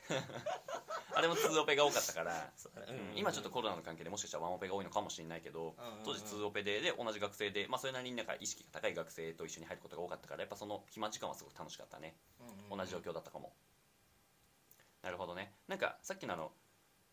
[1.14, 2.86] あれも2オペが多かったから、そうだね。
[2.88, 6.04] うんうん今ちょっとコロナの関係でもしかしたらワンオペが多いのかもしれないけど、うんうんうん。
[6.04, 12.16] 当時2オペでで同じ学生で、まあ、それなりになんか意識が高い学生と一緒に入ることが多かったからやっぱその暇時間はすごく楽しかったね。
[12.40, 12.78] うんうんうん。
[12.78, 13.54] 同じ状況だったかも。
[15.02, 15.54] なるほどね。
[15.68, 16.52] なんかさっきのあの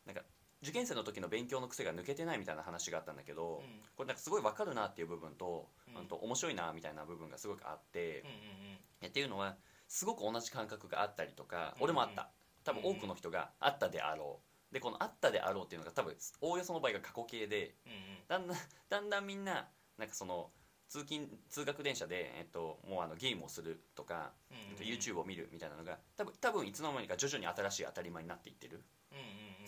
[0.09, 0.23] なんか
[0.61, 3.81] 受験生の時の勉強の癖が抜けてないみたいな話があったんだけど、うん。
[3.95, 6.01] これなんかすごい分かるなっていう部分と,、うん。
[6.01, 9.55] うん、と面白いなみたいな部分がすごくあってうん、うんえっていうのは
[9.87, 12.31] すごく同じ感覚があったりとか、うん俺もあった。
[12.65, 14.41] 多分多くの人があったであろ
[14.71, 14.73] う。
[14.73, 17.99] でこのあったであろうっていうのが多分おおよその場合が過去形でうんうん。
[18.27, 18.57] だんだん
[18.89, 19.67] だんだんみんな
[19.97, 20.51] なんかその
[20.89, 28.98] 通勤通学電車で、えっと、もうあのゲームをするとか、うんえっと YouTube を見るみたいなのが多分多分いつの間にか徐々に新しい当たり前になっていってる、うんうんうん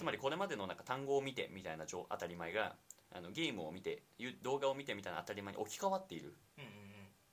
[0.02, 2.76] つまりこれまでのなんか単語を見てみたいな状当たり前が
[3.14, 6.34] あのゲームを見てゆ動画を見てみたいな当たり前に置き換わっている。
[6.58, 6.74] うんうんうん。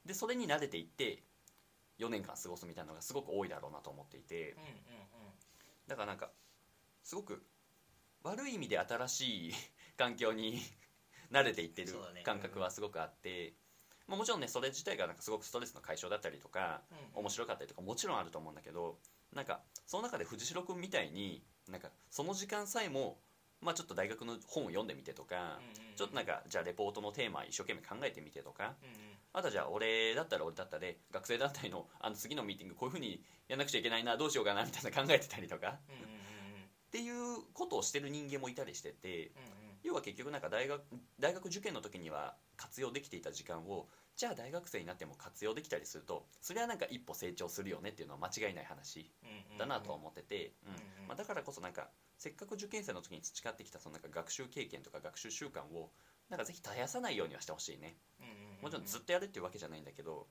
[0.05, 1.23] でそれに慣れていって
[1.99, 4.53] 4年間過ごすみたいなのがすごく多いだろうなと思っていて。
[4.53, 4.69] うんうん
[5.87, 6.29] だからなんか
[7.03, 7.43] すごく
[8.23, 9.53] 悪い意味で新しい
[9.97, 10.61] 環境に
[11.33, 13.55] 慣れていってる感覚はすごくあって、
[14.07, 16.83] まあ、もちろんねそれ自体がなんかすごくストレスの解消だったりとか
[17.15, 17.21] うん。
[17.21, 18.99] 面白かったりとかもちろんあると思うんだけど
[19.33, 23.19] なんかその中で藤代君みたいになんかその時間さえも、
[23.61, 25.59] まあ、ちょっと大学の本を読んでみてとか、
[25.97, 28.75] ちょっとなんかじゃあレポートのテーマ一生懸命考えてみてとか
[29.33, 35.79] あとはじゃあ俺だったら俺だったで学生団体のあの次のミーティングこういうふうにやんなくちゃいけないなどうしようかなみたいな考えてたりとか。
[36.89, 40.83] っていうことをしてる人間もいたりしててうんうん要は結局なんか大学
[41.19, 49.11] 大学受験の時には活用できていた時間をじゃあ大学生になっても活用できたりするとそれはなんか一歩成長するよねっていうのは間違いない話
[49.59, 50.53] だなとは思ってて、
[51.07, 51.89] まあ、だからこそなんか
[52.19, 55.91] せっかく受験生の時に培ってきたそのなんか学習経験とか学習習慣を
[56.29, 57.97] なんかぜひ絶やさないようにはしてほしいね。
[58.61, 60.27] もちろんずっとやるっていうわけじゃないんだけど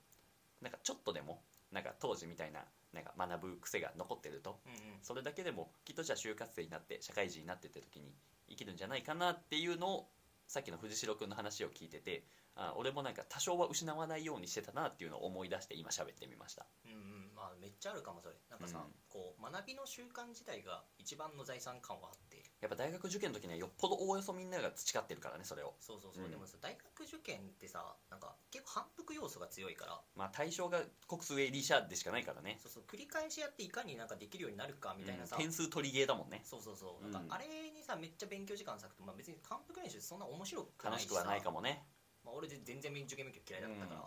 [0.60, 1.40] なんかちょっとでも
[1.72, 4.60] なんか当時みたいななんか学ぶ癖が残ってると。
[4.66, 4.78] うんうん。
[5.02, 8.14] それだけでもきっとじゃあ就活生になって社会人になってって時に
[8.48, 10.08] 生きるんじゃないかなっていうのを
[10.46, 12.24] さっきの藤代君の話を聞いてて
[12.56, 16.66] あ俺もなんか多少は失わないようにしてたなっていうのを思い出して今喋ってみました。
[16.86, 16.98] うんうん。
[17.36, 18.34] まあめっちゃあるかもそれ。
[18.50, 18.92] なんかさ、うん。
[19.08, 22.27] こう学びの習慣自体が一番の財産感はあって
[22.60, 25.74] やっぱ大学受験の時にはよっぽどおおよそみんなが培ってるからねそれを。
[25.80, 26.30] そうそうそう、うん。
[26.30, 32.58] でもさ大学受験ってさなんか結構反復要素が強いからまあ対象が国数エリシャでしかないからね。
[32.62, 32.84] そうそう。
[32.86, 35.42] 繰り返しやっていかになんかできるようになるかみたいなさ、うん。
[35.42, 36.42] 点数取りゲーだもんね。
[36.44, 37.06] そうそうそう。
[37.06, 37.12] うん。
[37.12, 41.82] なんかあれにさめっちゃ勉強時間割くと、まあ、別に反復練習そんな面白くないししくはないかもね。
[42.24, 44.04] まあ、俺で全然受験勉強嫌いだったから、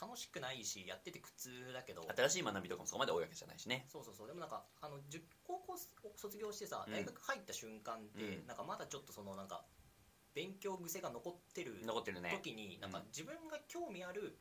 [0.00, 2.02] 楽しくないしやってて苦痛だけど。
[2.16, 3.86] 新しい学びとかもそこまで多いわけじゃないしね。
[3.88, 4.26] そうそうそう。
[4.26, 4.98] でもなんかあの
[5.44, 5.78] 高校
[6.16, 6.92] 卒業してさうん。
[6.92, 8.46] 大学入った瞬間って、うん。
[8.46, 9.64] なんかまだちょっとそのなんか
[10.34, 12.30] 勉強癖が残ってる残ってるね。
[12.30, 14.36] 時になんかうん自分が興味ある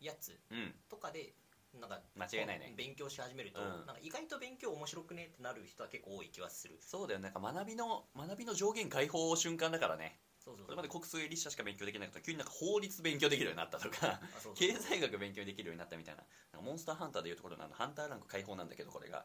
[0.00, 0.74] やつうん。
[0.88, 1.34] とかで
[1.74, 2.72] なんか間違いないね。
[2.76, 3.86] 勉強し始めると、うん。
[3.86, 6.78] なんか意外と勉強面白くねってなる人は結構多い気はする。
[6.80, 7.24] そうだよね。
[7.24, 14.20] なんか学びの学びの上限解放瞬間だからねそうそうこれまで国数エリシャしか勉強できなかった急になんか法律勉強できるようになったとか
[14.54, 16.22] 経済学勉強できるようになったみたいな。
[16.52, 19.24] なんかモンスターハンターでいうところのハンターランク解放なんだけどこれが。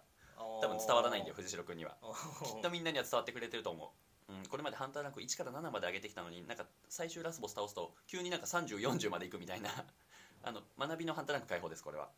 [0.61, 1.97] 多分伝わらないんだよ藤代君には。
[2.45, 3.93] きっとみんなには伝わってくれてると思
[4.29, 9.69] う、うん、これまでハンターランク1から7まで上げてきたのになんか最終ラスボス倒すと急になんか3040までいくみたいな。
[10.41, 12.09] あの学びのハンターランク解放ですこれは。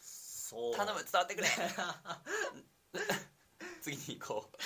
[0.00, 0.74] そう。
[0.74, 1.48] 頼む伝わってくれ。
[3.80, 4.58] 次に行こう。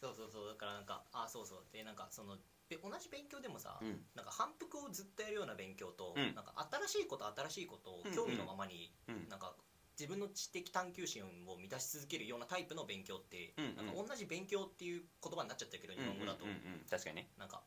[0.00, 0.48] そうそうそう。
[0.48, 1.64] だからなんかあそうそう。
[1.72, 2.36] でなんかその
[2.68, 4.00] で同じ勉強でもさ、うん。
[4.14, 6.34] なんか反復をずっとやるような勉強と、うん。
[6.34, 6.54] なんか
[6.88, 9.28] 新しいこと新しいことを興味のままに、うん。
[9.28, 9.54] なんか
[9.98, 13.76] 自分の知的探求心を満たし続けるようなタイプの勉強って、うんうん。
[13.76, 16.48] なんか同じ勉強っていう言葉になっちゃってるけど日本語だと、う。
[16.48, 16.86] んうんうんうん。
[16.88, 17.28] 確かにね。
[17.38, 17.62] なんか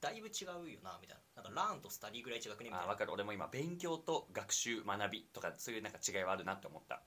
[0.00, 1.42] だいぶ違うよなみたいな。
[1.42, 2.82] なんかラーンとスタディぐらい違くねみたいな。
[2.84, 3.12] あ分かる。
[3.12, 7.02] 俺も今勉強と学習学びとかそういうなんか違いはあるなって思った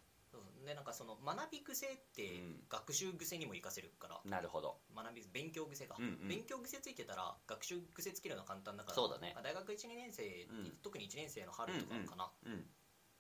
[0.66, 2.64] でなんかその学び癖ってうん。
[2.70, 4.78] 学習癖にも活かせるから、なるほど。
[4.96, 6.28] 学び勉強癖が、うんうん。
[6.28, 9.32] 勉強癖ついてたら学習癖つけるのは簡単だからそうだね。
[9.36, 10.78] まあ大学12年生、うん。
[10.82, 12.66] 特に1年生の春とかかな、うん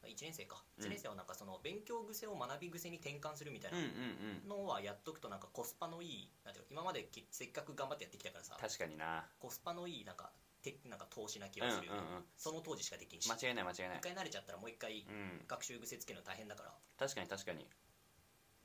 [0.05, 0.63] 1年生か。
[0.77, 4.65] うん1年生はなんかその勉強癖を学び癖に転換するみたいうんうんなうん。
[4.65, 8.57] のはやっとくとなんかコスパのいいなんていうの今まできせっかく頑張ってやってきたからさ。
[8.59, 9.25] 確かにな。
[9.39, 10.31] コスパのいいなんか
[10.73, 13.29] てなんか投資な気うんうんがするよね、うんその当時しかできんし。
[13.29, 13.97] 間違いない間違いない。
[13.97, 15.45] 一回慣れちゃったらもう一回うん。
[15.47, 16.73] 学習癖つけるの大変だから。
[16.97, 17.67] 確かに確かに。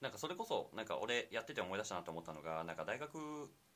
[0.00, 3.18] なんかそれこそなんか俺やってて思い出したなと思ったのがなんか大学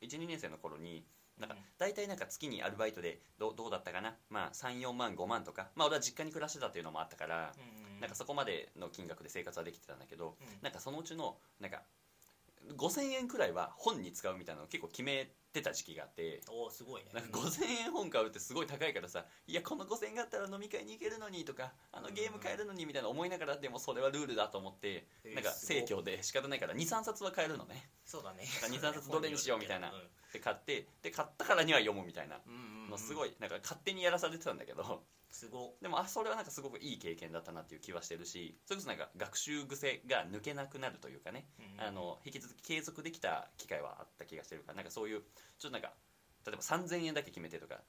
[0.00, 1.04] 12年生の頃に
[1.38, 1.60] なんかうん。
[1.78, 4.16] 大体なんか月にアルバイトでどうどうだったかな？
[4.30, 5.70] まあ34万5万とか。
[5.74, 10.46] まあ俺は実家に暮らしてたっていうのもあったからうんなんかそこまでの金額で生活はできてたんだけどうん。
[10.62, 11.82] なんかそのうちのなんか
[12.76, 17.10] 5000円くらいは本に使うみたいなのを結構決めってた時期があっておおすごいね。
[17.14, 27.88] なんか5000円本買うってすごい高いからさいやこの5000円があったら飲み会に行けるのにとかあのゲーム買えるのにみたいな思いながらでもそれはルールだと思ってえーなんか生協で仕方ないから23冊は買えるのね。
[28.04, 28.42] そうだね。
[28.44, 29.90] 2 3冊どれにしようみたいな。
[29.92, 29.94] うん
[30.34, 32.40] で買ってで買ったからには読むみたいな
[32.90, 35.04] のすごいなんか勝手にやらされてたんだけど。
[35.30, 35.74] すご。
[35.82, 41.48] でもあそれはなんかすごくいい経験だったなっていう気はしてるしそれこそなんか学習癖が抜けなくなるというかね。
[41.58, 45.22] うんあの引き続き継続できた機会はあった気がしてるからなんかそういう
[45.58, 45.92] ちょっとなんか
[46.46, 47.80] 例えば3000円だけ決めてとか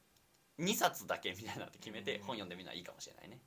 [0.60, 3.40] 2冊だけみたいなのって決めてうん本読んでみるのはいいかもしれないね。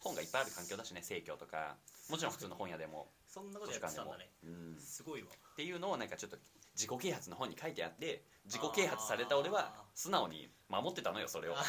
[0.00, 1.76] 本がいっぱいある環境だしね生協とか。
[2.10, 4.30] もちろん普通の本屋でもそんなことやってたんだね。
[4.44, 4.76] うん。
[4.78, 5.28] すごいわ。
[5.28, 6.36] っていうのをなんかちょっと
[6.74, 11.54] 自己啓発の本に書いてあって自己啓発された俺は素直に守ってたのよそれを。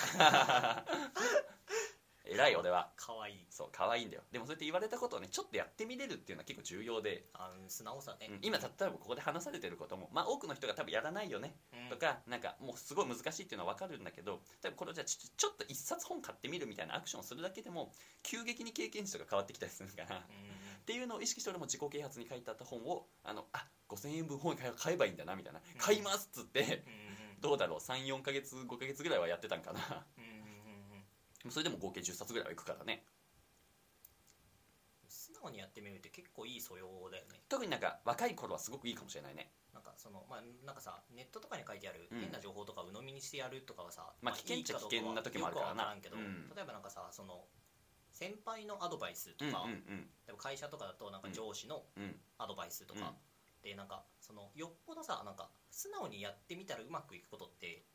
[2.27, 2.89] 偉い俺は。
[2.97, 3.33] かわい。
[3.33, 4.23] いそう可愛いんだよ。
[4.31, 8.27] でもそうやって言われたことをねちょっとやってみれるっていうのは結構重要で、あの素直さね。
[8.29, 11.89] うん今例えばここで話されてることもまあ多くの人が多分やらないよねうん。
[11.89, 17.91] とかなんかもうすごい難しいっていうのは分かるんだけど多分これをじゃあちょちょっと一冊本買ってみるみたいなアクションをするだけでも
[18.23, 29.79] 急激に経験値とか変わってきたりするから、っうんていうのを意識して俺も自己啓発に書いてあった本をあのあ5000円分本買え買えばいいんだなみたいな、買いますっつってうんうんどうだろう34ヶ月5ヶ月ぐらいはやってたんかな。
[30.17, 31.05] うんうんうん
[31.45, 31.51] うん。
[31.51, 33.03] それでも合計10冊ぐらいはいくからね。
[35.07, 37.41] 素直にやってみるって結構いい素養だよね。
[37.47, 39.51] 特になんか若い頃はすごくいいかもしれないね。
[39.73, 42.19] なんかそのまあなんかさネットとかに書いてあるうん。
[42.19, 45.95] 変な情報とか鵜呑みにしてやるとかはさ、まあ危険っちゃ危険な時もあるからな。
[46.01, 47.45] 例えばなんかさその
[48.15, 49.67] 先輩のアドバイスとうんうんか、
[50.25, 52.03] でも会社とかだとなんか上司のうん。
[52.03, 53.13] うんアドバイスとか、
[53.63, 57.85] でなんかそのよっぽどさなんか素直にやってみたらうまくいくことって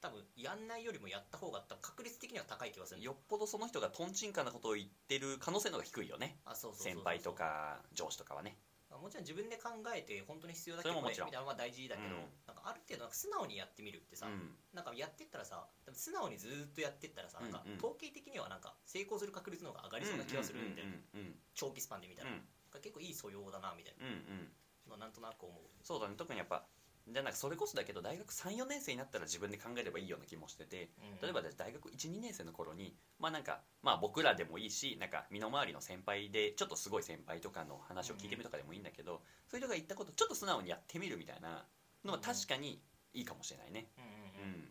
[0.00, 3.02] 多分やんないよりもやった方が確率的には高い気がする。
[3.02, 6.38] よっぽどその人がとんちんかなことを言ってる可能性の方が低いよね。
[6.74, 8.56] 先輩とか上司とかはね
[8.98, 12.28] もちろん自分で考えて本当に必要だけどみたいなのは大事だけど、うん。
[12.46, 14.54] なんかある程度素直にやってみるってさ、うん。
[14.72, 17.72] なんかやってったらさ素直にずーっとやってったらさ、なんかうん。
[17.72, 22.80] うん統計的にはなんか成功する確率の方が上がりそうな気がするみたいな、うんうん長期スパンで見たら、うん。
[22.80, 24.52] 結構いい素養だなみたいうんうん。
[24.88, 25.62] なのなんとなく思う。
[25.82, 26.14] そうだね。
[26.16, 26.64] 特にやっぱ
[27.08, 41.64] じゃあなんかそれこそだけど大学34年生になったら自分で考えればいいような気もしてて例えば大学12年生の頃にまあなんかまあ僕らでもいいしなんか身の回りの先輩でちょっとすごい先輩とかの話を聞いてみるとかでもいいんだけど、そういう人が言ったことちょっと素直にやってみるみたいな
[42.04, 42.80] のは確かに
[43.14, 43.88] いいかもしれないね。
[43.98, 44.68] うんうん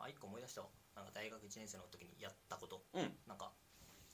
[0.00, 0.62] あ一個思い出した。
[0.62, 2.82] わなんか大学1年生の時にやったこと。
[2.94, 3.12] うん。
[3.26, 3.50] なんか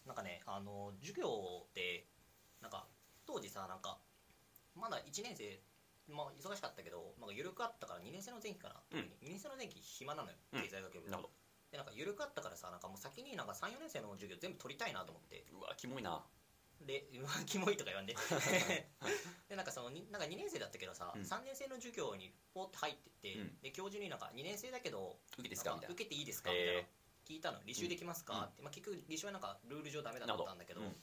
[0.07, 2.07] なんかねあの授業で
[2.61, 2.87] なんか
[3.27, 3.99] 当時さなんか
[4.75, 5.61] まだ1年生
[6.09, 9.09] まあ忙しかったけどなんか緩くあったから2年生の前期かな、うん。
[9.09, 10.63] 特に2年生の前期暇なのようん。
[10.63, 11.35] 経済学部、なるほど。
[11.71, 15.45] でなんか緩くあったからさなんかもう先になんか34年生の授業全部取りたいなと思って。
[15.53, 16.23] うわキモいな。
[16.81, 18.15] で うわキモいとか言わんで。
[19.49, 21.23] でなんかそのになんか2年生だったけどさ、うん。
[21.23, 23.61] 3年生の授業にポーって入ってって、うん。
[23.61, 25.75] で教授になんか2年生だけど受けていいですか？
[25.75, 25.95] みたいな。
[25.95, 26.51] 受けていいですか？
[26.51, 26.73] みたいな。
[26.73, 26.87] え
[27.25, 28.43] 聞いたの履修できますか、うん。
[28.45, 30.97] って、まあ、結局履修はなんかルール上ダメだったんだけどうん。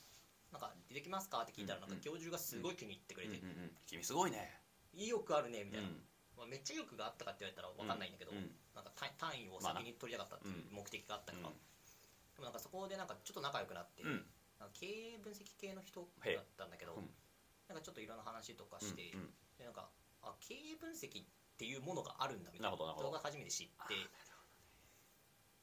[0.51, 1.41] なんかできますか？
[1.41, 2.01] って聞いたらなんかうん。
[2.01, 3.77] 教授がすごい気に入ってくれて、うんうんうん。
[3.87, 4.60] 君すごいね
[4.93, 6.03] 意欲あるねみたいな、うん。
[6.37, 8.51] まあ、めっちゃ意欲があったかって言われたら分かんないんだけど、うん。
[8.75, 11.37] なんか単単位を先に取りたかったっていう目的があったか。
[11.39, 14.25] でもなんかそこでなんかちょっと仲良くなって、うん。
[14.59, 17.09] なんか経営分析系の人だったんだけど、うん。
[17.67, 19.11] なんかちょっといろんな話とかして、
[19.57, 19.89] でなんか
[20.21, 21.25] あ経営分析っ
[21.57, 22.75] ていうものがあるんだみたいな。
[22.75, 23.95] 動画初めて知って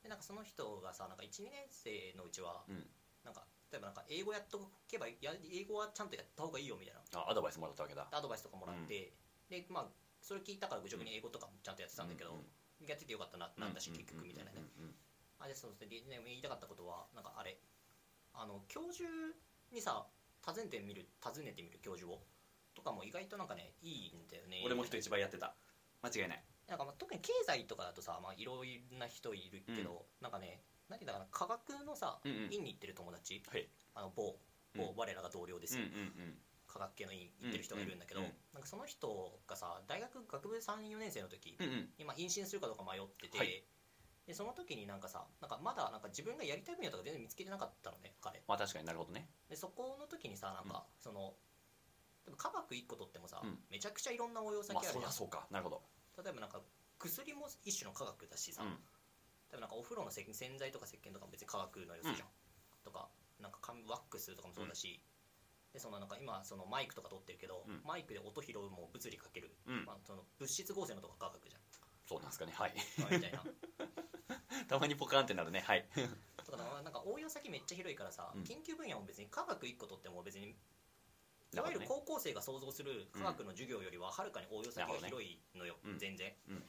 [0.02, 2.86] でなんかその人がさなんか12年生のうちは、うん。
[3.24, 7.00] なんか例えばなんか英語やっとけばや英語はちゃんとやった方がいいよみたいな。
[7.20, 8.08] あアドバイスもらったわけだ。
[8.10, 9.12] アドバイスとかもらって、
[9.50, 9.86] でまあ
[10.20, 12.46] それ聞いたから愚直に英語とかもちゃんとやってたんだけど、うん
[12.86, 14.94] やっててよかったなってなんだし、結局みたいなね、うんうん
[15.40, 17.58] あでそうですね言いたかったことはなんかあれ。
[18.34, 19.08] あの教授
[19.72, 20.06] にさ
[20.46, 22.22] 訪ねてみる訪ねてみる教授を
[22.74, 24.62] とかも意外となんかねいいんだよね。
[24.64, 25.54] 俺も人一倍やってた。
[26.02, 26.44] 間違いない。
[26.68, 32.52] なんかまあ特に経済とかだとさまあいろいろな人いるけど、なんかね何だかな科学のさ、うんうん。
[32.52, 33.42] 院に行ってる友達。
[33.50, 33.68] はい。
[33.94, 34.36] あの某
[34.74, 34.96] 某、うん。
[34.96, 35.76] 我らが同僚です。
[35.76, 35.88] うんよ、
[36.66, 41.88] 科学系の院行ってる人がいるんだけど、うんうんなんかその人がさ大学学部34年生の時、うんうん。
[41.98, 43.62] 今妊娠するかどうか迷ってて、はい。
[44.26, 48.42] でその時になんかさなんかまだなんか自分がやりたい分野とか全然見つけてなかったのね彼。
[48.48, 49.28] まあ確かになるほどね。
[49.48, 51.34] でそこの時にさなんか、その
[52.24, 53.58] でも科学1個取ってもさ、うん。
[53.70, 55.46] めちゃくちゃいろんな応用先まああるじゃん、そりゃそうか。
[55.50, 55.82] なるほど。
[56.22, 56.60] 例えばなんか
[56.98, 58.76] 薬も一種の科学だしさ、うん
[59.52, 62.28] 例えばなんかお風呂のせ洗剤とか石鹸とかも別に科学の要素じゃん、
[62.84, 63.08] とか
[63.40, 65.00] なんか髪ワックスとかもそうだし、
[65.72, 67.80] でそのなんか今そのマイクとか取ってるけど、うん。
[67.84, 69.84] マイクで音拾うも物理かける、うん。
[69.84, 71.62] まあ、その物質合成のとか科学じゃん。
[72.08, 72.52] そうなんですかね。
[72.56, 72.74] はい。
[72.98, 73.44] まあみたいな。
[74.68, 75.60] たまにポカーンってなるね。
[75.60, 75.84] はい。
[76.44, 78.44] とかなんか応用先めっちゃ広いからさ、うん。
[78.44, 80.56] 研究分野も別に科学1個取っても別に
[81.54, 85.98] いわゆる高校生が想像する科学の授業よりははるかに応用先が広いのよ、うん。
[85.98, 86.64] 全然、うん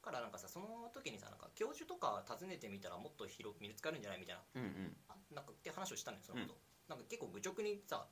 [0.00, 4.96] からなんかさその時にさなんか教授とか訪ねてみたらもっと広く見つかるんじゃないみたいなうんうん。
[5.08, 8.06] あなんかって話をしたのよそのこと、なんか結構愚直にさ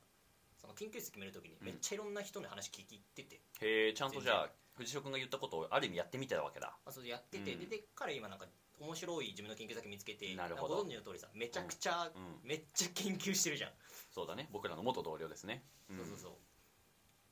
[0.55, 1.65] その研究室決める時にうん。
[1.65, 6.77] めっちゃいろんな人の話聞き入ってて、へえちゃんとじゃあ藤代君が言ったことをある意味やってみたわけだ。
[6.85, 7.59] あそれでやってて、うん。
[7.59, 8.45] でで彼今なんか
[8.79, 10.75] 面白い自分の研究先見つけてなるほど。
[10.77, 12.47] ご存知の通りさめちゃくちゃ、うん。
[12.47, 13.71] めっちゃ研究してるじゃん、
[14.13, 14.47] そうだね。
[14.51, 15.97] 僕らの元同僚ですね、ん。
[15.97, 16.31] そうそうそう、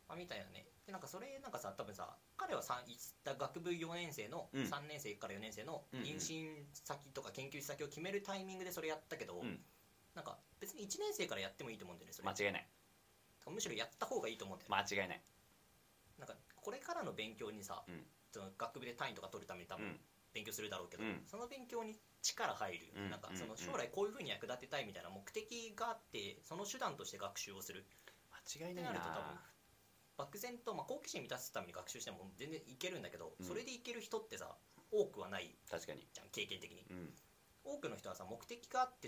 [0.10, 4.64] まあ、みたいなねでなんかそれなんかさ多分さ彼はさ行った学部4年生の、うん。
[4.64, 9.60] 3年生から4年生の妊娠先とか研究先を決めるタイミングでそれやったけど、うん。
[10.16, 12.30] なんか別に1年生からやってもいいと思うんだよねそれ。
[12.30, 12.68] 間違いない。
[13.52, 15.22] むしろやった方がいいと思うんだよ、間違いない。
[16.18, 18.08] なんかこれからの勉強にさ、うん。
[18.32, 20.00] その学部で単位とか取るために多分うん。
[20.34, 21.20] 勉強するだろうけど、うん。
[21.26, 23.10] その勉強に力入る、うん。
[23.12, 27.84] なんかそのうん将来こういうふうに役立てたいみたいな目的があってその手段として学習をする。
[28.32, 29.57] 間違いないなってなると多分
[30.18, 33.46] 漠然と、まあ、好奇心満たすために学習しても全然いけるんだけど、うん。
[33.46, 34.56] それでいける人ってさ
[34.92, 35.56] 多くはない。
[35.70, 36.08] 確かに。
[36.14, 36.86] じゃん経験的に。
[36.90, 37.14] うん。
[37.64, 39.08] 多くの人はさ目的があって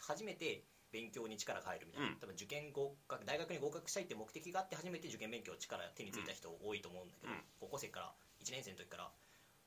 [0.00, 2.16] 初めて勉強に力が入るみたいな、うん。
[2.16, 7.40] 多分受験合格大学に合格したいって目的があって初めて受験勉強力手についた人多いと思うんだけど、うん。
[7.60, 8.12] 高校生から
[8.44, 9.10] 1年生の時から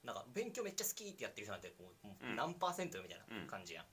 [0.03, 3.85] なんか勉強めっちゃ好きってやってる人なんてもう何パーセントみたいな感じやん、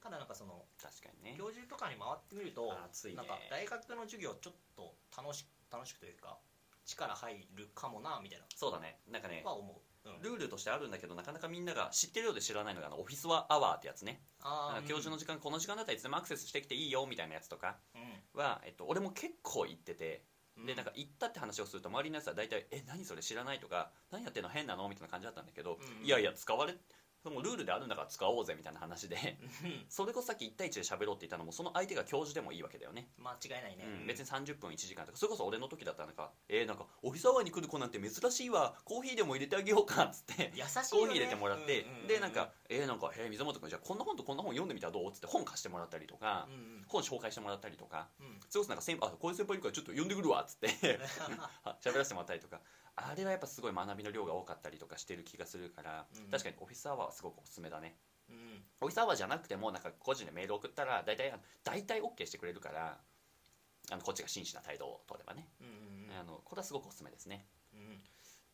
[0.00, 1.36] からなんかその確かにね。
[1.36, 2.76] 教授とかに回ってみるとね。
[3.14, 6.38] なんか大学の授業ちょっと楽し楽しくというか
[6.86, 8.46] 力入るかもなみたいな。
[8.56, 9.00] そうだね。
[9.08, 14.22] なんかねは思う、うん、ルールとしてあるんだけどなかなかみんなが知ってるようで知らないのがあのオフィスアワーってやつね。
[14.42, 18.40] あ教授の時間この時間だったらいつでもアクセスしてきていいよみたいなやつとかうん。
[18.40, 20.24] は、えっと、俺も結構行ってて
[20.56, 20.66] うん。
[20.66, 24.48] でなんか行ったって話をすると周りのやつは大体「え何それ知らない?」とか「何やってんの？
[24.48, 26.04] 変なの?」みたいな感じだったんだけど、うん。
[26.04, 26.74] いやいや使われ
[27.28, 29.16] もうルールであるんだから使おうぜみたいな話で
[29.64, 29.84] うん。
[29.88, 38.74] それこそさっき1対1で喋ろうって言ったのもその相手が教授でもいいわけだよね、間違いないね、うん、別に30分1時間とかそれこそ俺の時だったらなんか「えー、なんかオフィスアワーに来る子なんて珍しいわ。
[38.84, 46.84] コーヒーでも入れてあげようか」っつって優しいよ、ね、コーヒー入れてもらって、うんうんうんでなんか「えー、なんかえー、水本君じゃあこんな本とこんな本読んでみたらどう?」っつって本貸してもらったりとか、うんうん。
[46.88, 48.40] 本紹介してもらったりとかうん。
[48.48, 50.98] それこそなんか先あこういう先輩いるからちょっと呼んでくるわっつって
[51.64, 52.60] あ 喋らせてもらったりとか
[52.96, 56.30] あれはやっぱすごい学びの量が多かったりとかしてる気がするから、うん。
[56.30, 57.96] 確かにオフィスアワーはすごくおすすめだね。
[58.28, 58.62] うん。
[58.80, 61.32] オフィスアワーじゃなくてもなんか個人でメール送ったら大体
[61.64, 62.98] 大体 OK してくれるから
[63.90, 67.46] あのこっちが真摯な態度を取ればね、うんうんあのこれはすごくおすすめですね。
[67.72, 68.02] うん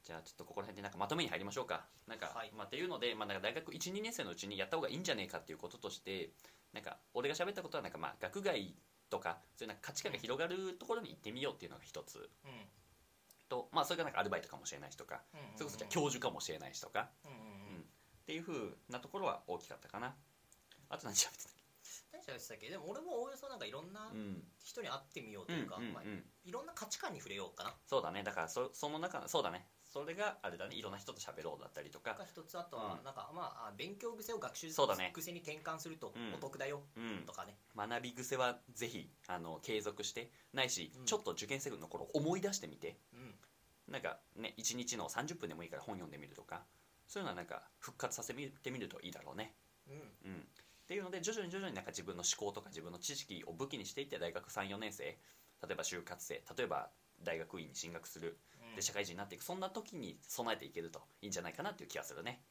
[0.05, 1.85] じゃあちょっとここら辺でなんかまとめに入りましょうか。
[2.07, 2.53] なんか、はい。
[2.57, 6.31] まあ、っていうので、まあ、なんか大学12年生のうちにやった方がいいんじゃねえかっていうこととして
[6.73, 8.73] なんか俺が喋ったことはなんかまあ学外
[9.11, 12.19] とかそういうなんか価値観が広がるところに行ってみようっていうのが一つ。
[12.19, 12.51] うん
[13.49, 17.81] と、まあ、それがなんかアルバイトかもしれないしとかうんうんそれこそじゃあ教授かもしれないしとか、うんうんうん。
[17.81, 17.83] っ
[18.27, 20.15] ていうふうなところは大きかったかな。
[20.89, 21.53] あと何喋ってたっ
[22.13, 22.69] 何喋ってたっけ？
[22.71, 24.43] でも俺もおおよそなんかいろんなけうん。
[24.65, 26.25] 人に会ってみようとうんいうか、まあうんうん。
[26.45, 27.75] いろんな価値観に触れようかな。
[27.87, 28.25] そうだね。
[28.25, 29.69] だからそその中のそうだね。
[29.89, 30.75] それがあれだね。
[30.77, 32.15] いろんな人と喋ろうだったりとか。
[32.19, 33.05] が一つあとはうん。
[33.05, 35.13] なんか、まあ勉強癖を学習そうだね。
[35.15, 36.35] 癖に転換するとうん。
[36.35, 40.33] お得だようんとかね、学び癖はぜひあの継続して。
[40.53, 41.05] ないし、うん。
[41.07, 42.99] ちょっと受験生の頃思い出してみて。
[43.15, 43.16] うん
[43.89, 46.63] なんかね1日の30分でもいいから本読んでみるとか
[47.07, 49.55] そういうのはなんか復活させてみるといいだろうね。
[49.89, 49.95] うん。
[49.95, 50.39] うん。
[50.39, 55.19] っていうので徐々に徐々になんか自分の思考とか自分の知識を武器にしていって大学34年生例
[55.73, 56.91] えば就活生例えば
[57.25, 58.39] 大学院に進学する
[58.71, 58.77] うん。
[58.77, 62.43] で社会人になっていくそんな時に備えていけるといいんじゃないかなっていう気がするね。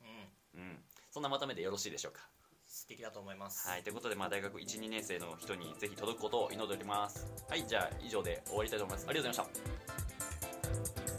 [0.56, 0.62] うん。
[0.62, 0.78] うん。
[1.12, 2.22] そんなまとめでよろしいでしょうか。
[2.68, 3.68] 素敵だと思います。
[3.68, 3.84] はい。
[3.84, 7.28] ということでまあ大学12年生の人にぜひ届くことを祈っております。
[7.48, 9.08] はいじゃあ以上で終わりたいと思います。
[9.08, 11.15] ありがとうございました